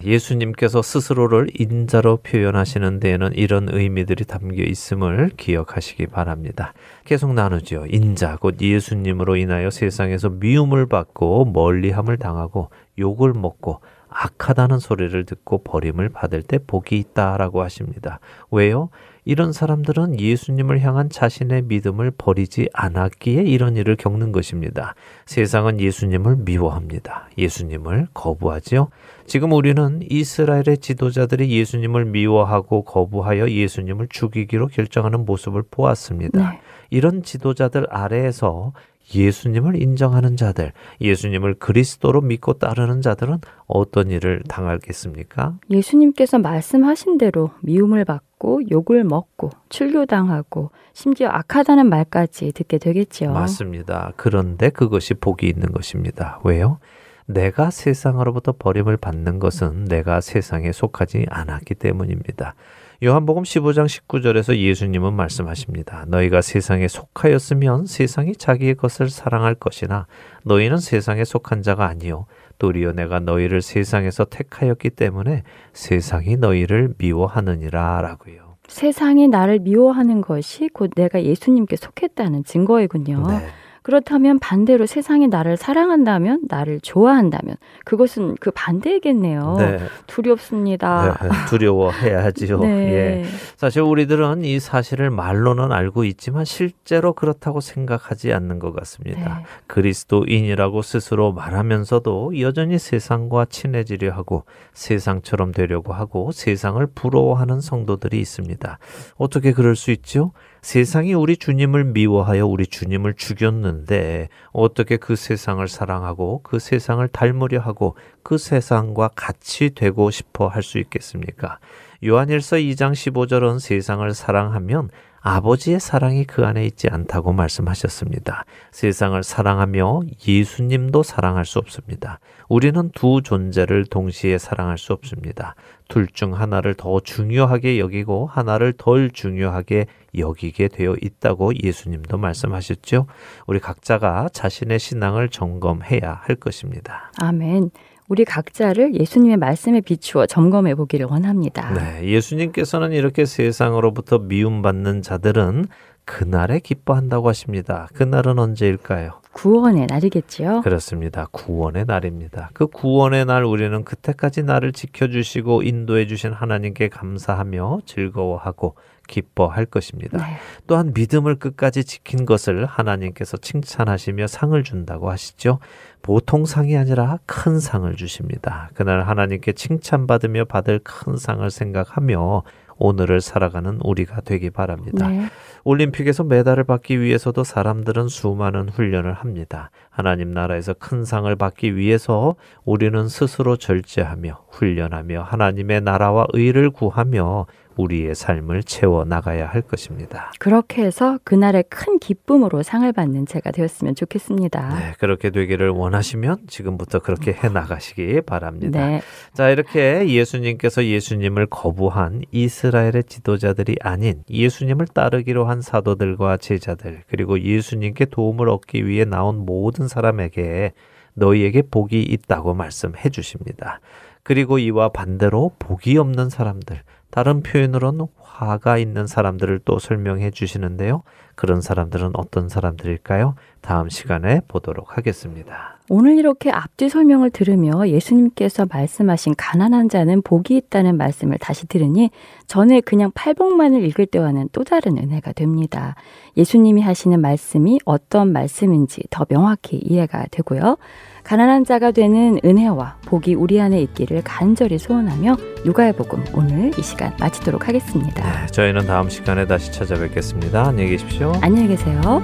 예수님께서 0.08 0.80
스스로를 0.80 1.48
인자로 1.58 2.18
표현하시는 2.18 3.00
데에는 3.00 3.32
이런 3.34 3.68
의미들이 3.68 4.26
담겨 4.26 4.62
있음을 4.62 5.30
기억하시기 5.36 6.06
바랍니다. 6.06 6.72
계속 7.04 7.34
나누죠. 7.34 7.86
인자 7.90 8.36
곧 8.36 8.60
예수님으로 8.60 9.34
인하여 9.34 9.70
세상에서 9.70 10.30
미움을 10.30 10.86
받고 10.86 11.46
멀리함을 11.46 12.16
당하고 12.16 12.70
욕을 12.96 13.32
먹고 13.32 13.80
악하다는 14.08 14.78
소리를 14.78 15.26
듣고 15.26 15.64
버림을 15.64 16.10
받을 16.10 16.42
때 16.42 16.58
복이 16.64 16.96
있다라고 16.96 17.62
하십니다. 17.62 18.20
왜요? 18.52 18.90
이런 19.24 19.52
사람들은 19.52 20.20
예수님을 20.20 20.80
향한 20.80 21.08
자신의 21.08 21.62
믿음을 21.62 22.12
버리지 22.16 22.68
않았기에 22.72 23.42
이런 23.42 23.76
일을 23.76 23.96
겪는 23.96 24.32
것입니다. 24.32 24.94
세상은 25.26 25.80
예수님을 25.80 26.36
미워합니다. 26.44 27.28
예수님을 27.38 28.08
거부하지요. 28.12 28.88
지금 29.26 29.52
우리는 29.52 30.00
이스라엘의 30.08 30.78
지도자들이 30.80 31.50
예수님을 31.50 32.04
미워하고 32.04 32.82
거부하여 32.84 33.48
예수님을 33.48 34.08
죽이기로 34.10 34.68
결정하는 34.68 35.24
모습을 35.24 35.62
보았습니다. 35.70 36.50
네. 36.50 36.60
이런 36.90 37.22
지도자들 37.22 37.86
아래에서 37.88 38.72
예수님을 39.14 39.80
인정하는 39.80 40.36
자들, 40.36 40.72
예수님을 41.00 41.54
그리스도로 41.54 42.20
믿고 42.22 42.54
따르는 42.54 43.02
자들은 43.02 43.38
어떤 43.66 44.10
일을 44.10 44.42
당하겠습니까? 44.48 45.58
예수님께서 45.70 46.38
말씀하신 46.38 47.18
대로 47.18 47.50
미움을 47.60 48.04
받고 48.04 48.33
욕을 48.70 49.04
먹고 49.04 49.50
출교당하고 49.68 50.70
심지어 50.92 51.28
악하다는 51.28 51.88
말까지 51.88 52.52
듣게 52.52 52.78
되겠죠. 52.78 53.32
맞습니다. 53.32 54.12
그런데 54.16 54.70
그것이 54.70 55.14
복이 55.14 55.48
있는 55.48 55.72
것입니다. 55.72 56.40
왜요? 56.44 56.78
내가 57.26 57.70
세상으로부터 57.70 58.52
버림을 58.58 58.98
받는 58.98 59.38
것은 59.38 59.86
내가 59.86 60.20
세상에 60.20 60.72
속하지 60.72 61.26
않았기 61.28 61.74
때문입니다. 61.74 62.54
요한복음 63.02 63.42
15장 63.42 63.86
19절에서 63.86 64.56
예수님은 64.56 65.14
말씀하십니다. 65.14 66.04
너희가 66.08 66.42
세상에 66.42 66.86
속하였으면 66.88 67.86
세상이 67.86 68.36
자기의 68.36 68.76
것을 68.76 69.10
사랑할 69.10 69.54
것이나 69.54 70.06
너희는 70.44 70.78
세상에 70.78 71.24
속한 71.24 71.62
자가 71.62 71.86
아니요 71.86 72.26
도리어 72.58 72.92
내가 72.92 73.20
너희를 73.20 73.62
세상에서 73.62 74.24
택하였기 74.24 74.90
때문에 74.90 75.42
세상이 75.72 76.36
너희를 76.36 76.94
미워하느니라 76.98 78.00
라고요. 78.02 78.56
세상이 78.68 79.28
나를 79.28 79.58
미워하는 79.58 80.20
것이 80.20 80.68
곧 80.72 80.90
내가 80.96 81.22
예수님께 81.22 81.76
속했다는 81.76 82.44
증거이군요. 82.44 83.26
네. 83.28 83.46
그렇다면 83.84 84.38
반대로 84.38 84.86
세상이 84.86 85.28
나를 85.28 85.58
사랑한다면, 85.58 86.44
나를 86.48 86.80
좋아한다면, 86.80 87.56
그것은 87.84 88.34
그 88.40 88.50
반대이겠네요. 88.50 89.56
네. 89.58 89.78
두렵습니다. 90.06 91.18
네, 91.20 91.28
두려워해야지요. 91.50 92.60
네. 92.60 92.68
예. 92.68 93.24
사실 93.58 93.82
우리들은 93.82 94.42
이 94.46 94.58
사실을 94.58 95.10
말로는 95.10 95.70
알고 95.70 96.04
있지만 96.04 96.46
실제로 96.46 97.12
그렇다고 97.12 97.60
생각하지 97.60 98.32
않는 98.32 98.58
것 98.58 98.74
같습니다. 98.74 99.40
네. 99.40 99.44
그리스도인이라고 99.66 100.80
스스로 100.80 101.34
말하면서도 101.34 102.40
여전히 102.40 102.78
세상과 102.78 103.44
친해지려 103.50 104.12
하고 104.12 104.44
세상처럼 104.72 105.52
되려고 105.52 105.92
하고 105.92 106.32
세상을 106.32 106.86
부러워하는 106.94 107.60
성도들이 107.60 108.18
있습니다. 108.18 108.78
어떻게 109.16 109.52
그럴 109.52 109.76
수 109.76 109.90
있죠? 109.90 110.32
세상이 110.64 111.12
우리 111.12 111.36
주님을 111.36 111.84
미워하여 111.84 112.46
우리 112.46 112.66
주님을 112.66 113.14
죽였는데 113.16 114.30
어떻게 114.50 114.96
그 114.96 115.14
세상을 115.14 115.68
사랑하고 115.68 116.40
그 116.42 116.58
세상을 116.58 117.06
닮으려 117.08 117.60
하고 117.60 117.98
그 118.22 118.38
세상과 118.38 119.10
같이 119.14 119.74
되고 119.74 120.10
싶어 120.10 120.48
할 120.48 120.62
수 120.62 120.78
있겠습니까? 120.78 121.58
요한일서 122.02 122.56
2장 122.56 122.92
15절은 122.92 123.60
세상을 123.60 124.10
사랑하면 124.14 124.88
아버지의 125.26 125.80
사랑이 125.80 126.24
그 126.24 126.44
안에 126.44 126.66
있지 126.66 126.88
않다고 126.90 127.32
말씀하셨습니다. 127.32 128.44
세상을 128.72 129.22
사랑하며 129.22 130.02
예수님도 130.28 131.02
사랑할 131.02 131.46
수 131.46 131.58
없습니다. 131.58 132.20
우리는 132.50 132.90
두 132.94 133.22
존재를 133.22 133.86
동시에 133.86 134.36
사랑할 134.36 134.76
수 134.76 134.92
없습니다. 134.92 135.54
둘 135.88 136.08
중 136.12 136.34
하나를 136.34 136.74
더 136.74 137.00
중요하게 137.00 137.78
여기고 137.78 138.26
하나를 138.26 138.74
덜 138.76 139.10
중요하게 139.10 139.86
여기게 140.16 140.68
되어 140.68 140.94
있다고 141.00 141.52
예수님도 141.56 142.18
말씀하셨죠. 142.18 143.06
우리 143.46 143.58
각자가 143.60 144.28
자신의 144.32 144.78
신앙을 144.78 145.30
점검해야 145.30 146.20
할 146.22 146.36
것입니다. 146.36 147.10
아멘. 147.18 147.70
우리 148.08 148.24
각자를 148.24 148.94
예수님의 148.94 149.38
말씀에 149.38 149.80
비추어 149.80 150.26
점검해 150.26 150.74
보기를 150.74 151.06
원합니다. 151.06 151.72
네, 151.72 152.06
예수님께서는 152.08 152.92
이렇게 152.92 153.24
세상으로부터 153.24 154.18
미움받는 154.18 155.02
자들은 155.02 155.66
그날에 156.04 156.58
기뻐한다고 156.58 157.28
하십니다. 157.30 157.88
그날은 157.94 158.38
언제일까요? 158.38 159.20
구원의 159.32 159.86
날이겠지요. 159.86 160.60
그렇습니다. 160.60 161.26
구원의 161.32 161.86
날입니다. 161.86 162.50
그 162.52 162.66
구원의 162.66 163.24
날 163.24 163.44
우리는 163.44 163.84
그때까지 163.84 164.42
나를 164.42 164.72
지켜주시고 164.72 165.62
인도해 165.62 166.06
주신 166.06 166.32
하나님께 166.32 166.88
감사하며 166.88 167.80
즐거워하고 167.86 168.76
기뻐할 169.08 169.66
것입니다. 169.66 170.18
네. 170.18 170.36
또한 170.66 170.92
믿음을 170.94 171.36
끝까지 171.36 171.84
지킨 171.84 172.24
것을 172.24 172.64
하나님께서 172.64 173.36
칭찬하시며 173.36 174.26
상을 174.26 174.62
준다고 174.62 175.10
하시죠. 175.10 175.58
보통 176.04 176.44
상이 176.44 176.76
아니라 176.76 177.18
큰 177.24 177.58
상을 177.58 177.90
주십니다. 177.96 178.68
그날 178.74 179.08
하나님께 179.08 179.54
칭찬받으며 179.54 180.44
받을 180.44 180.78
큰 180.84 181.16
상을 181.16 181.50
생각하며 181.50 182.42
오늘을 182.76 183.22
살아가는 183.22 183.78
우리가 183.82 184.20
되기 184.20 184.50
바랍니다. 184.50 185.08
네. 185.08 185.28
올림픽에서 185.64 186.22
메달을 186.24 186.64
받기 186.64 187.00
위해서도 187.00 187.42
사람들은 187.42 188.08
수많은 188.08 188.68
훈련을 188.68 189.14
합니다. 189.14 189.70
하나님 189.88 190.32
나라에서 190.32 190.74
큰 190.74 191.06
상을 191.06 191.34
받기 191.36 191.74
위해서 191.74 192.34
우리는 192.66 193.08
스스로 193.08 193.56
절제하며 193.56 194.44
훈련하며 194.50 195.22
하나님의 195.22 195.80
나라와 195.80 196.26
의를 196.34 196.68
구하며 196.68 197.46
우리의 197.76 198.14
삶을 198.14 198.62
채워 198.62 199.04
나가야 199.04 199.46
할 199.46 199.62
것입니다. 199.62 200.32
그렇게 200.38 200.82
해서 200.82 201.18
그날의 201.24 201.64
큰 201.68 201.98
기쁨으로 201.98 202.62
상을 202.62 202.90
받는 202.92 203.26
제가 203.26 203.50
되었으면 203.50 203.94
좋겠습니다. 203.94 204.78
네, 204.78 204.92
그렇게 204.98 205.30
되기를 205.30 205.70
원하시면 205.70 206.46
지금부터 206.46 207.00
그렇게 207.00 207.32
해 207.32 207.48
나가시기 207.48 208.20
바랍니다. 208.22 208.86
네. 208.86 209.02
자, 209.32 209.50
이렇게 209.50 210.08
예수님께서 210.08 210.84
예수님을 210.84 211.46
거부한 211.46 212.22
이스라엘의 212.30 213.04
지도자들이 213.06 213.76
아닌 213.80 214.22
예수님을 214.30 214.86
따르기로 214.86 215.44
한 215.44 215.60
사도들과 215.60 216.36
제자들 216.36 217.02
그리고 217.08 217.40
예수님께 217.40 218.06
도움을 218.06 218.48
얻기 218.48 218.86
위해 218.86 219.04
나온 219.04 219.44
모든 219.44 219.88
사람에게 219.88 220.72
너희에게 221.14 221.62
복이 221.70 222.02
있다고 222.02 222.54
말씀해 222.54 223.08
주십니다. 223.10 223.80
그리고 224.22 224.58
이와 224.58 224.88
반대로 224.88 225.52
복이 225.58 225.98
없는 225.98 226.30
사람들, 226.30 226.80
다른 227.14 227.44
표현으로는 227.44 228.08
화가 228.20 228.76
있는 228.78 229.06
사람들을 229.06 229.60
또 229.64 229.78
설명해 229.78 230.32
주시는데요. 230.32 231.04
그런 231.36 231.60
사람들은 231.60 232.10
어떤 232.14 232.48
사람들일까요? 232.48 233.36
다음 233.60 233.88
시간에 233.88 234.40
보도록 234.48 234.98
하겠습니다. 234.98 235.78
오늘 235.88 236.18
이렇게 236.18 236.50
앞뒤 236.50 236.88
설명을 236.88 237.30
들으며 237.30 237.86
예수님께서 237.86 238.66
말씀하신 238.68 239.34
가난한 239.38 239.90
자는 239.90 240.22
복이 240.22 240.56
있다는 240.56 240.96
말씀을 240.96 241.38
다시 241.38 241.68
들으니 241.68 242.10
전에 242.48 242.80
그냥 242.80 243.12
팔복만을 243.14 243.84
읽을 243.84 244.06
때와는 244.06 244.48
또 244.50 244.64
다른 244.64 244.98
은혜가 244.98 245.34
됩니다. 245.34 245.94
예수님이 246.36 246.82
하시는 246.82 247.20
말씀이 247.20 247.78
어떤 247.84 248.32
말씀인지 248.32 249.04
더 249.10 249.24
명확히 249.26 249.76
이해가 249.76 250.26
되고요. 250.32 250.78
가난한 251.24 251.64
자가 251.64 251.90
되는 251.90 252.38
은혜와 252.44 252.96
복이 253.06 253.34
우리 253.34 253.60
안에 253.60 253.80
있기를 253.80 254.22
간절히 254.22 254.78
소원하며 254.78 255.36
육아의 255.64 255.94
복음 255.94 256.22
오늘 256.34 256.70
이 256.78 256.82
시간 256.82 257.14
마치도록 257.18 257.66
하겠습니다. 257.66 258.42
네, 258.42 258.46
저희는 258.46 258.86
다음 258.86 259.08
시간에 259.08 259.46
다시 259.46 259.72
찾아뵙겠습니다. 259.72 260.66
안녕히 260.66 260.90
계십시오. 260.90 261.32
안녕히 261.40 261.68
계세요. 261.68 262.22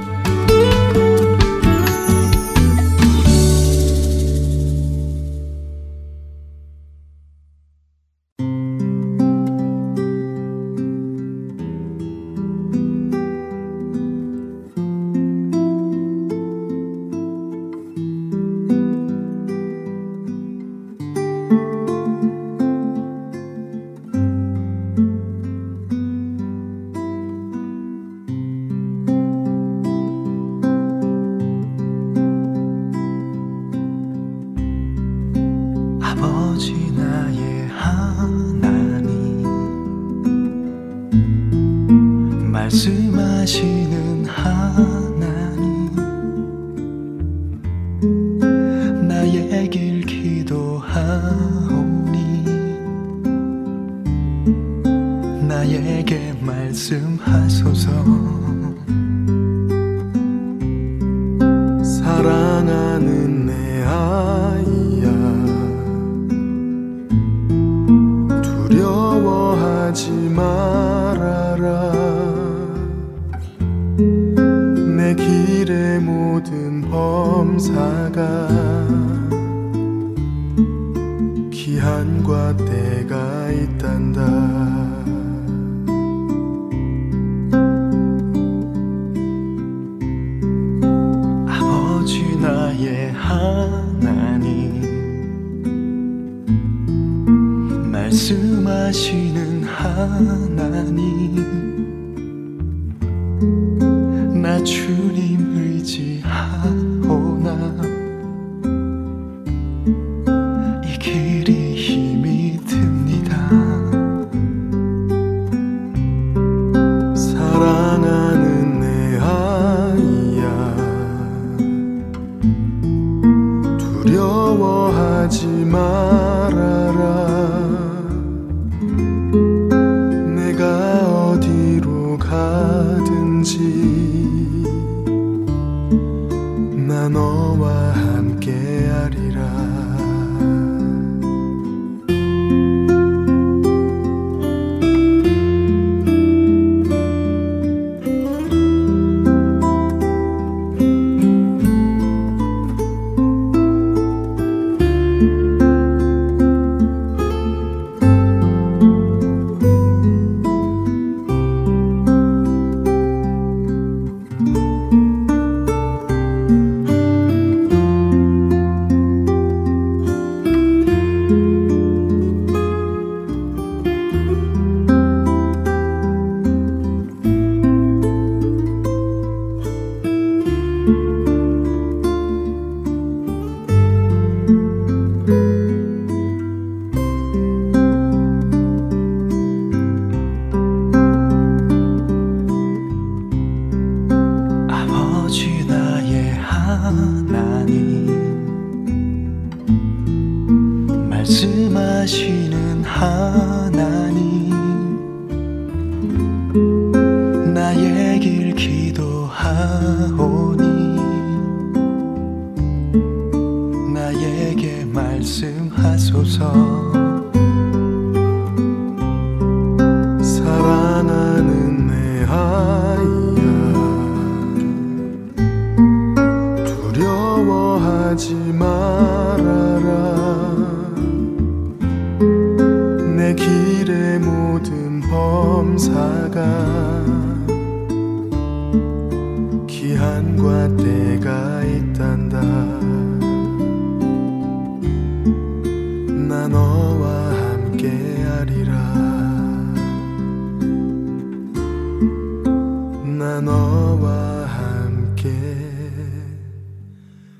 너와 253.40 254.46
함께 254.46 255.30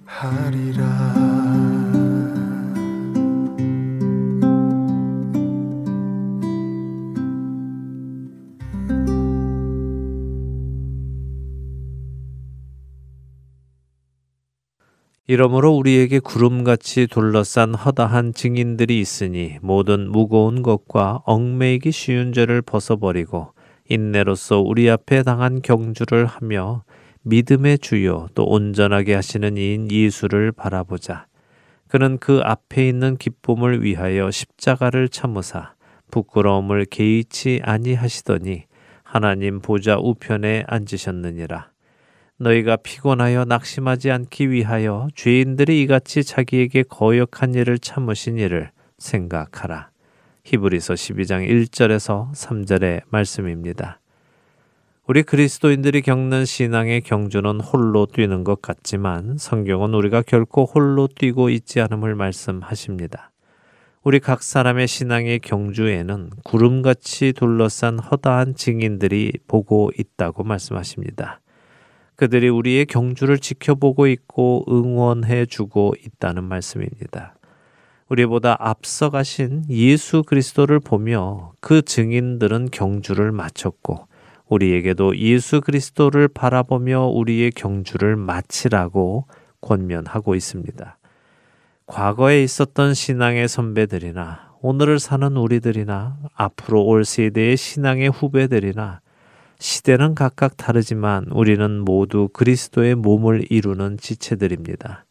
하리라. 0.04 1.30
이러므로 15.26 15.70
우리에게 15.76 16.18
구름같이 16.18 17.06
둘러싼 17.06 17.72
허다한 17.72 18.34
증인들이 18.34 18.98
있으니 18.98 19.58
모든 19.62 20.10
무거운 20.10 20.62
것과 20.62 21.22
얽매이기 21.24 21.92
쉬운 21.92 22.32
죄를 22.32 22.62
벗어버리고 22.62 23.52
인내로서 23.90 24.60
우리 24.60 24.88
앞에 24.88 25.24
당한 25.24 25.62
경주를 25.62 26.24
하며 26.24 26.84
믿음의 27.22 27.80
주요 27.80 28.28
또 28.34 28.44
온전하게 28.44 29.14
하시는 29.14 29.56
이인 29.56 29.90
예수를 29.90 30.52
바라보자. 30.52 31.26
그는 31.88 32.16
그 32.18 32.40
앞에 32.44 32.88
있는 32.88 33.16
기쁨을 33.16 33.82
위하여 33.82 34.30
십자가를 34.30 35.08
참으사 35.08 35.74
부끄러움을 36.12 36.84
개의치 36.84 37.60
아니하시더니 37.64 38.64
하나님 39.02 39.60
보좌 39.60 39.98
우편에 39.98 40.64
앉으셨느니라. 40.68 41.70
너희가 42.38 42.76
피곤하여 42.76 43.44
낙심하지 43.44 44.12
않기 44.12 44.50
위하여 44.50 45.08
죄인들이 45.16 45.82
이같이 45.82 46.22
자기에게 46.22 46.84
거역한 46.84 47.54
일을 47.54 47.80
참으신 47.80 48.38
일을 48.38 48.70
생각하라. 48.98 49.89
히브리서 50.50 50.94
12장 50.94 51.48
1절에서 51.48 52.32
3절의 52.32 53.02
말씀입니다. 53.08 54.00
우리 55.06 55.22
그리스도인들이 55.22 56.02
겪는 56.02 56.44
신앙의 56.44 57.02
경주는 57.02 57.60
홀로 57.60 58.06
뛰는 58.06 58.42
것 58.42 58.60
같지만 58.60 59.38
성경은 59.38 59.94
우리가 59.94 60.22
결코 60.22 60.64
홀로 60.64 61.06
뛰고 61.06 61.50
있지 61.50 61.80
않음을 61.80 62.16
말씀하십니다. 62.16 63.30
우리 64.02 64.18
각 64.18 64.42
사람의 64.42 64.88
신앙의 64.88 65.38
경주에는 65.38 66.30
구름같이 66.42 67.32
둘러싼 67.32 68.00
허다한 68.00 68.56
증인들이 68.56 69.32
보고 69.46 69.92
있다고 69.96 70.42
말씀하십니다. 70.42 71.40
그들이 72.16 72.48
우리의 72.48 72.86
경주를 72.86 73.38
지켜보고 73.38 74.08
있고 74.08 74.64
응원해 74.68 75.46
주고 75.46 75.94
있다는 76.04 76.42
말씀입니다. 76.42 77.36
우리보다 78.10 78.56
앞서가신 78.58 79.64
예수 79.70 80.22
그리스도를 80.24 80.80
보며 80.80 81.52
그 81.60 81.82
증인들은 81.82 82.70
경주를 82.72 83.32
마쳤고 83.32 84.08
우리에게도 84.48 85.16
예수 85.16 85.60
그리스도를 85.60 86.26
바라보며 86.26 87.06
우리의 87.06 87.52
경주를 87.52 88.16
마치라고 88.16 89.26
권면하고 89.60 90.34
있습니다. 90.34 90.98
과거에 91.86 92.42
있었던 92.42 92.94
신앙의 92.94 93.48
선배들이나 93.48 94.50
오늘을 94.60 94.98
사는 94.98 95.36
우리들이나 95.36 96.18
앞으로 96.34 96.84
올 96.84 97.04
세대의 97.04 97.56
신앙의 97.56 98.10
후배들이나 98.10 99.00
시대는 99.60 100.14
각각 100.14 100.56
다르지만 100.56 101.26
우리는 101.30 101.80
모두 101.80 102.28
그리스도의 102.32 102.96
몸을 102.96 103.44
이루는 103.50 103.98
지체들입니다. 103.98 105.04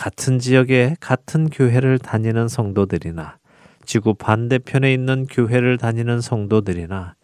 같은 0.00 0.38
지역에 0.38 0.96
같은 0.98 1.50
교회를 1.50 1.98
다니는 1.98 2.48
성도들이나 2.48 3.36
지구 3.84 4.14
반대편에 4.14 4.94
있는 4.94 5.26
교회를 5.26 5.76
다니는 5.76 6.22
성도들이나 6.22 7.16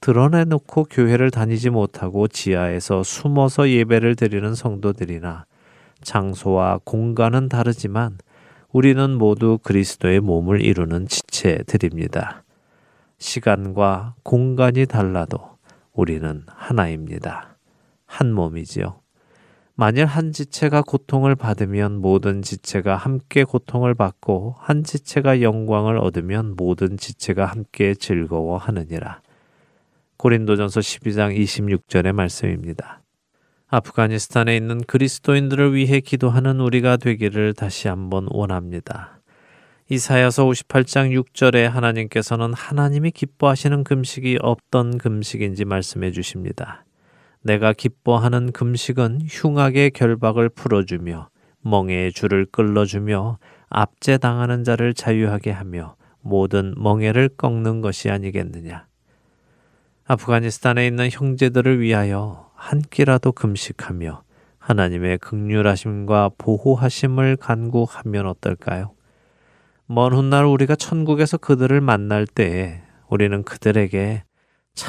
드러내놓고 0.00 0.84
교회를 0.84 1.32
다니지 1.32 1.70
못하고 1.70 2.28
지하에서 2.28 3.02
숨어서 3.02 3.68
예배를 3.68 4.14
드리는 4.14 4.54
성도들이나 4.54 5.44
장소와 6.02 6.78
공간은 6.84 7.48
다르지만 7.48 8.16
우리는 8.70 9.10
모두 9.18 9.58
그리스도의 9.64 10.20
몸을 10.20 10.62
이루는 10.62 11.08
지체들입니다. 11.08 12.44
시간과 13.18 14.14
공간이 14.22 14.86
달라도 14.86 15.56
우리는 15.92 16.44
하나입니다. 16.46 17.56
한 18.06 18.32
몸이지요. 18.32 19.00
만일 19.80 20.04
한 20.04 20.30
지체가 20.30 20.82
고통을 20.82 21.34
받으면 21.34 22.02
모든 22.02 22.42
지체가 22.42 22.96
함께 22.96 23.44
고통을 23.44 23.94
받고 23.94 24.56
한 24.58 24.84
지체가 24.84 25.40
영광을 25.40 25.96
얻으면 25.96 26.54
모든 26.54 26.98
지체가 26.98 27.46
함께 27.46 27.94
즐거워하느니라. 27.94 29.22
고린도전서 30.18 30.80
12장 30.80 31.34
26절의 31.34 32.12
말씀입니다. 32.12 33.00
아프가니스탄에 33.68 34.54
있는 34.54 34.82
그리스도인들을 34.82 35.74
위해 35.74 36.00
기도하는 36.00 36.60
우리가 36.60 36.98
되기를 36.98 37.54
다시 37.54 37.88
한번 37.88 38.26
원합니다. 38.28 39.22
이사야서 39.88 40.44
58장 40.44 41.18
6절에 41.18 41.62
하나님께서는 41.62 42.52
하나님이 42.52 43.12
기뻐하시는 43.12 43.84
금식이 43.84 44.40
없던 44.42 44.98
금식인지 44.98 45.64
말씀해 45.64 46.12
주십니다. 46.12 46.84
내가 47.42 47.72
기뻐하는 47.72 48.52
금식은 48.52 49.20
흉악의 49.28 49.92
결박을 49.92 50.50
풀어주며 50.50 51.28
멍에의 51.62 52.12
줄을 52.12 52.46
끌어주며 52.46 53.38
압제당하는 53.68 54.64
자를 54.64 54.94
자유하게 54.94 55.50
하며 55.50 55.96
모든 56.20 56.74
멍에를 56.76 57.30
꺾는 57.30 57.80
것이 57.80 58.10
아니겠느냐. 58.10 58.86
아프가니스탄에 60.04 60.86
있는 60.86 61.08
형제들을 61.10 61.80
위하여 61.80 62.50
한 62.54 62.82
끼라도 62.82 63.32
금식하며 63.32 64.22
하나님의 64.58 65.18
극률하심과 65.18 66.32
보호하심을 66.36 67.36
간구하면 67.36 68.26
어떨까요? 68.26 68.92
먼 69.86 70.12
훗날 70.12 70.44
우리가 70.44 70.76
천국에서 70.76 71.38
그들을 71.38 71.80
만날 71.80 72.26
때에 72.26 72.82
우리는 73.08 73.42
그들에게 73.42 74.24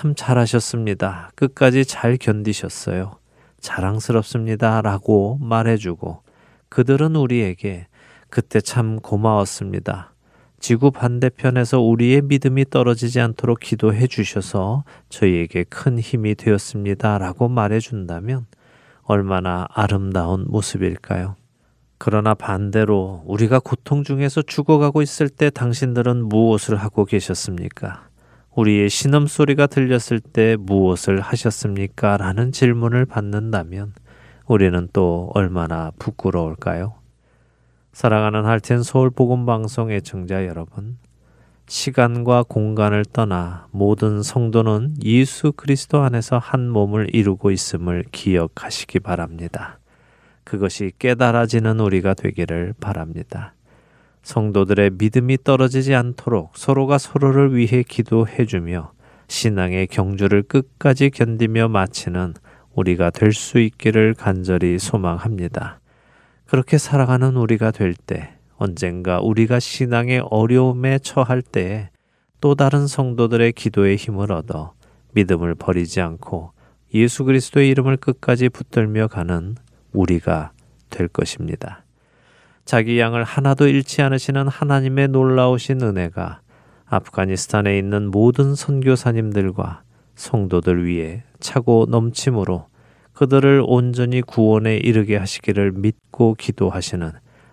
참 0.02 0.16
잘하셨습니다. 0.16 1.32
끝까지 1.36 1.86
잘 1.86 2.18
견디셨어요. 2.18 3.20
자랑스럽습니다. 3.60 4.82
라고 4.82 5.38
말해주고 5.42 6.24
그들은 6.70 7.16
우리에게 7.16 7.88
그때 8.30 8.62
참 8.62 9.00
고마웠습니다. 9.00 10.14
지구 10.60 10.92
반대편에서 10.92 11.82
우리의 11.82 12.22
믿음이 12.22 12.70
떨어지지 12.70 13.20
않도록 13.20 13.60
기도해 13.60 14.08
주셔서 14.08 14.84
저희에게 15.10 15.66
큰 15.66 16.00
힘이 16.00 16.36
되었습니다. 16.36 17.18
라고 17.18 17.48
말해준다면 17.48 18.46
얼마나 19.04 19.68
아름다운 19.70 20.46
모습일까요? 20.48 21.36
그러나 21.98 22.34
반대로 22.34 23.24
우리가 23.26 23.60
고통 23.60 24.04
중에서 24.04 24.42
죽어가고 24.42 25.02
있을 25.02 25.30
때 25.30 25.50
당신들은 25.50 26.30
무엇을 26.30 26.78
하고 26.78 27.06
계셨습니까? 27.06 28.11
우리의 28.56 28.90
신음소리가 28.90 29.68
들렸을 29.68 30.20
때 30.20 30.58
무엇을 30.60 31.22
하셨습니까? 31.22 32.18
라는 32.18 32.52
질문을 32.52 33.06
받는다면 33.06 33.94
우리는 34.46 34.90
또 34.92 35.32
얼마나 35.34 35.92
부끄러울까요? 35.98 36.94
사랑하는 37.94 38.46
할텐 38.46 38.84
서울 38.84 39.10
복음 39.10 39.46
방송 39.46 39.92
애청자 39.92 40.46
여러분, 40.46 40.98
시간과 41.68 42.44
공간을 42.44 43.06
떠나 43.06 43.68
모든 43.72 44.22
성도는 44.22 44.96
예수 45.04 45.54
그리스도 45.54 46.02
안에서 46.02 46.38
한 46.38 46.70
몸을 46.70 47.16
이루고 47.16 47.52
있음을 47.52 48.04
기억하시기 48.12 49.00
바랍니다. 49.00 49.80
그것이 50.44 50.92
깨달아지는 51.00 51.80
우리가 51.80 52.14
되기를 52.14 52.74
바랍니다. 52.82 53.54
성도들의 54.24 54.92
믿음이 54.98 55.40
떨어지지 55.44 55.96
않도록 55.96 56.52
서로가 56.56 56.98
서로를 56.98 57.56
위해 57.56 57.84
기도해 57.84 58.46
주며 58.46 58.92
신앙의 59.28 59.88
경주를 59.88 60.44
끝까지 60.44 61.10
견디며 61.10 61.70
마치는 61.70 62.34
우리가 62.74 63.10
될 63.10 63.34
수 63.34 63.60
있기를 63.60 64.14
간절히 64.14 64.80
소망합니다. 64.80 65.80
그렇게 66.46 66.78
살아가는 66.78 67.36
우리가 67.36 67.72
될 67.72 67.94
때 67.94 68.34
언젠가 68.58 69.20
우리가 69.20 69.60
신앙의 69.60 70.22
어려움에 70.30 71.00
처할 71.00 71.42
때에 71.42 71.90
또 72.42 72.56
다른 72.56 72.88
성도들의 72.88 73.54
기도의 73.54 73.96
힘을 73.96 74.32
얻어 74.32 74.74
믿음을 75.14 75.56
버리지 75.56 76.02
않고 76.02 76.52
예수 76.94 77.24
그리스도의 77.24 77.70
이름을 77.70 77.98
끝까지 77.98 78.50
붙들며 78.50 79.08
가는 79.08 79.56
우리가 79.94 80.52
될 80.90 81.08
것입니다. 81.08 81.86
자기 82.72 83.02
양을 83.02 83.26
하나도 83.26 83.68
잃지 83.68 84.02
않으시는 84.02 84.48
하나님의 84.48 85.10
놀라우신 85.10 85.82
은혜가 85.82 86.40
아프가니스탄에 86.86 87.78
있는 87.78 88.10
모든 88.10 88.56
선교사님들과 88.56 89.82
성도들 90.16 90.86
위해 90.86 91.24
차고 91.42 91.88
넘침으로 91.90 92.68
그들을 93.12 93.62
온전히 93.68 94.22
구원에 94.22 94.78
이르게 94.78 95.18
하시기를 95.18 95.74
믿고 95.74 96.36
기도하시는 96.36 97.12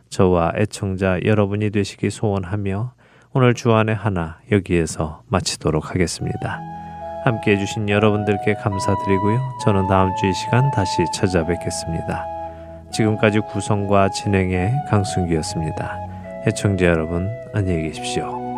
저와 0.09 0.53
애청자 0.55 1.19
여러분이 1.25 1.71
되시기 1.71 2.11
소원하며 2.11 2.93
오늘 3.33 3.55
주안의 3.55 3.97
하나 3.97 4.39
여기에서 4.53 5.25
마치도록 5.27 5.91
하겠습니다. 5.91 6.61
함께 7.25 7.57
해주신 7.57 7.89
여러분들께 7.89 8.55
감사드리고요. 8.55 9.41
저는 9.64 9.89
다음 9.89 10.14
주이 10.21 10.33
시간 10.33 10.71
다시 10.71 11.05
찾아뵙겠습니다. 11.12 12.38
지금까지 12.91 13.41
구성과 13.41 14.11
진행의 14.11 14.72
강승기였습니다. 14.89 15.99
해청자 16.47 16.86
여러분 16.86 17.28
안녕히 17.53 17.82
계십시오. 17.82 18.49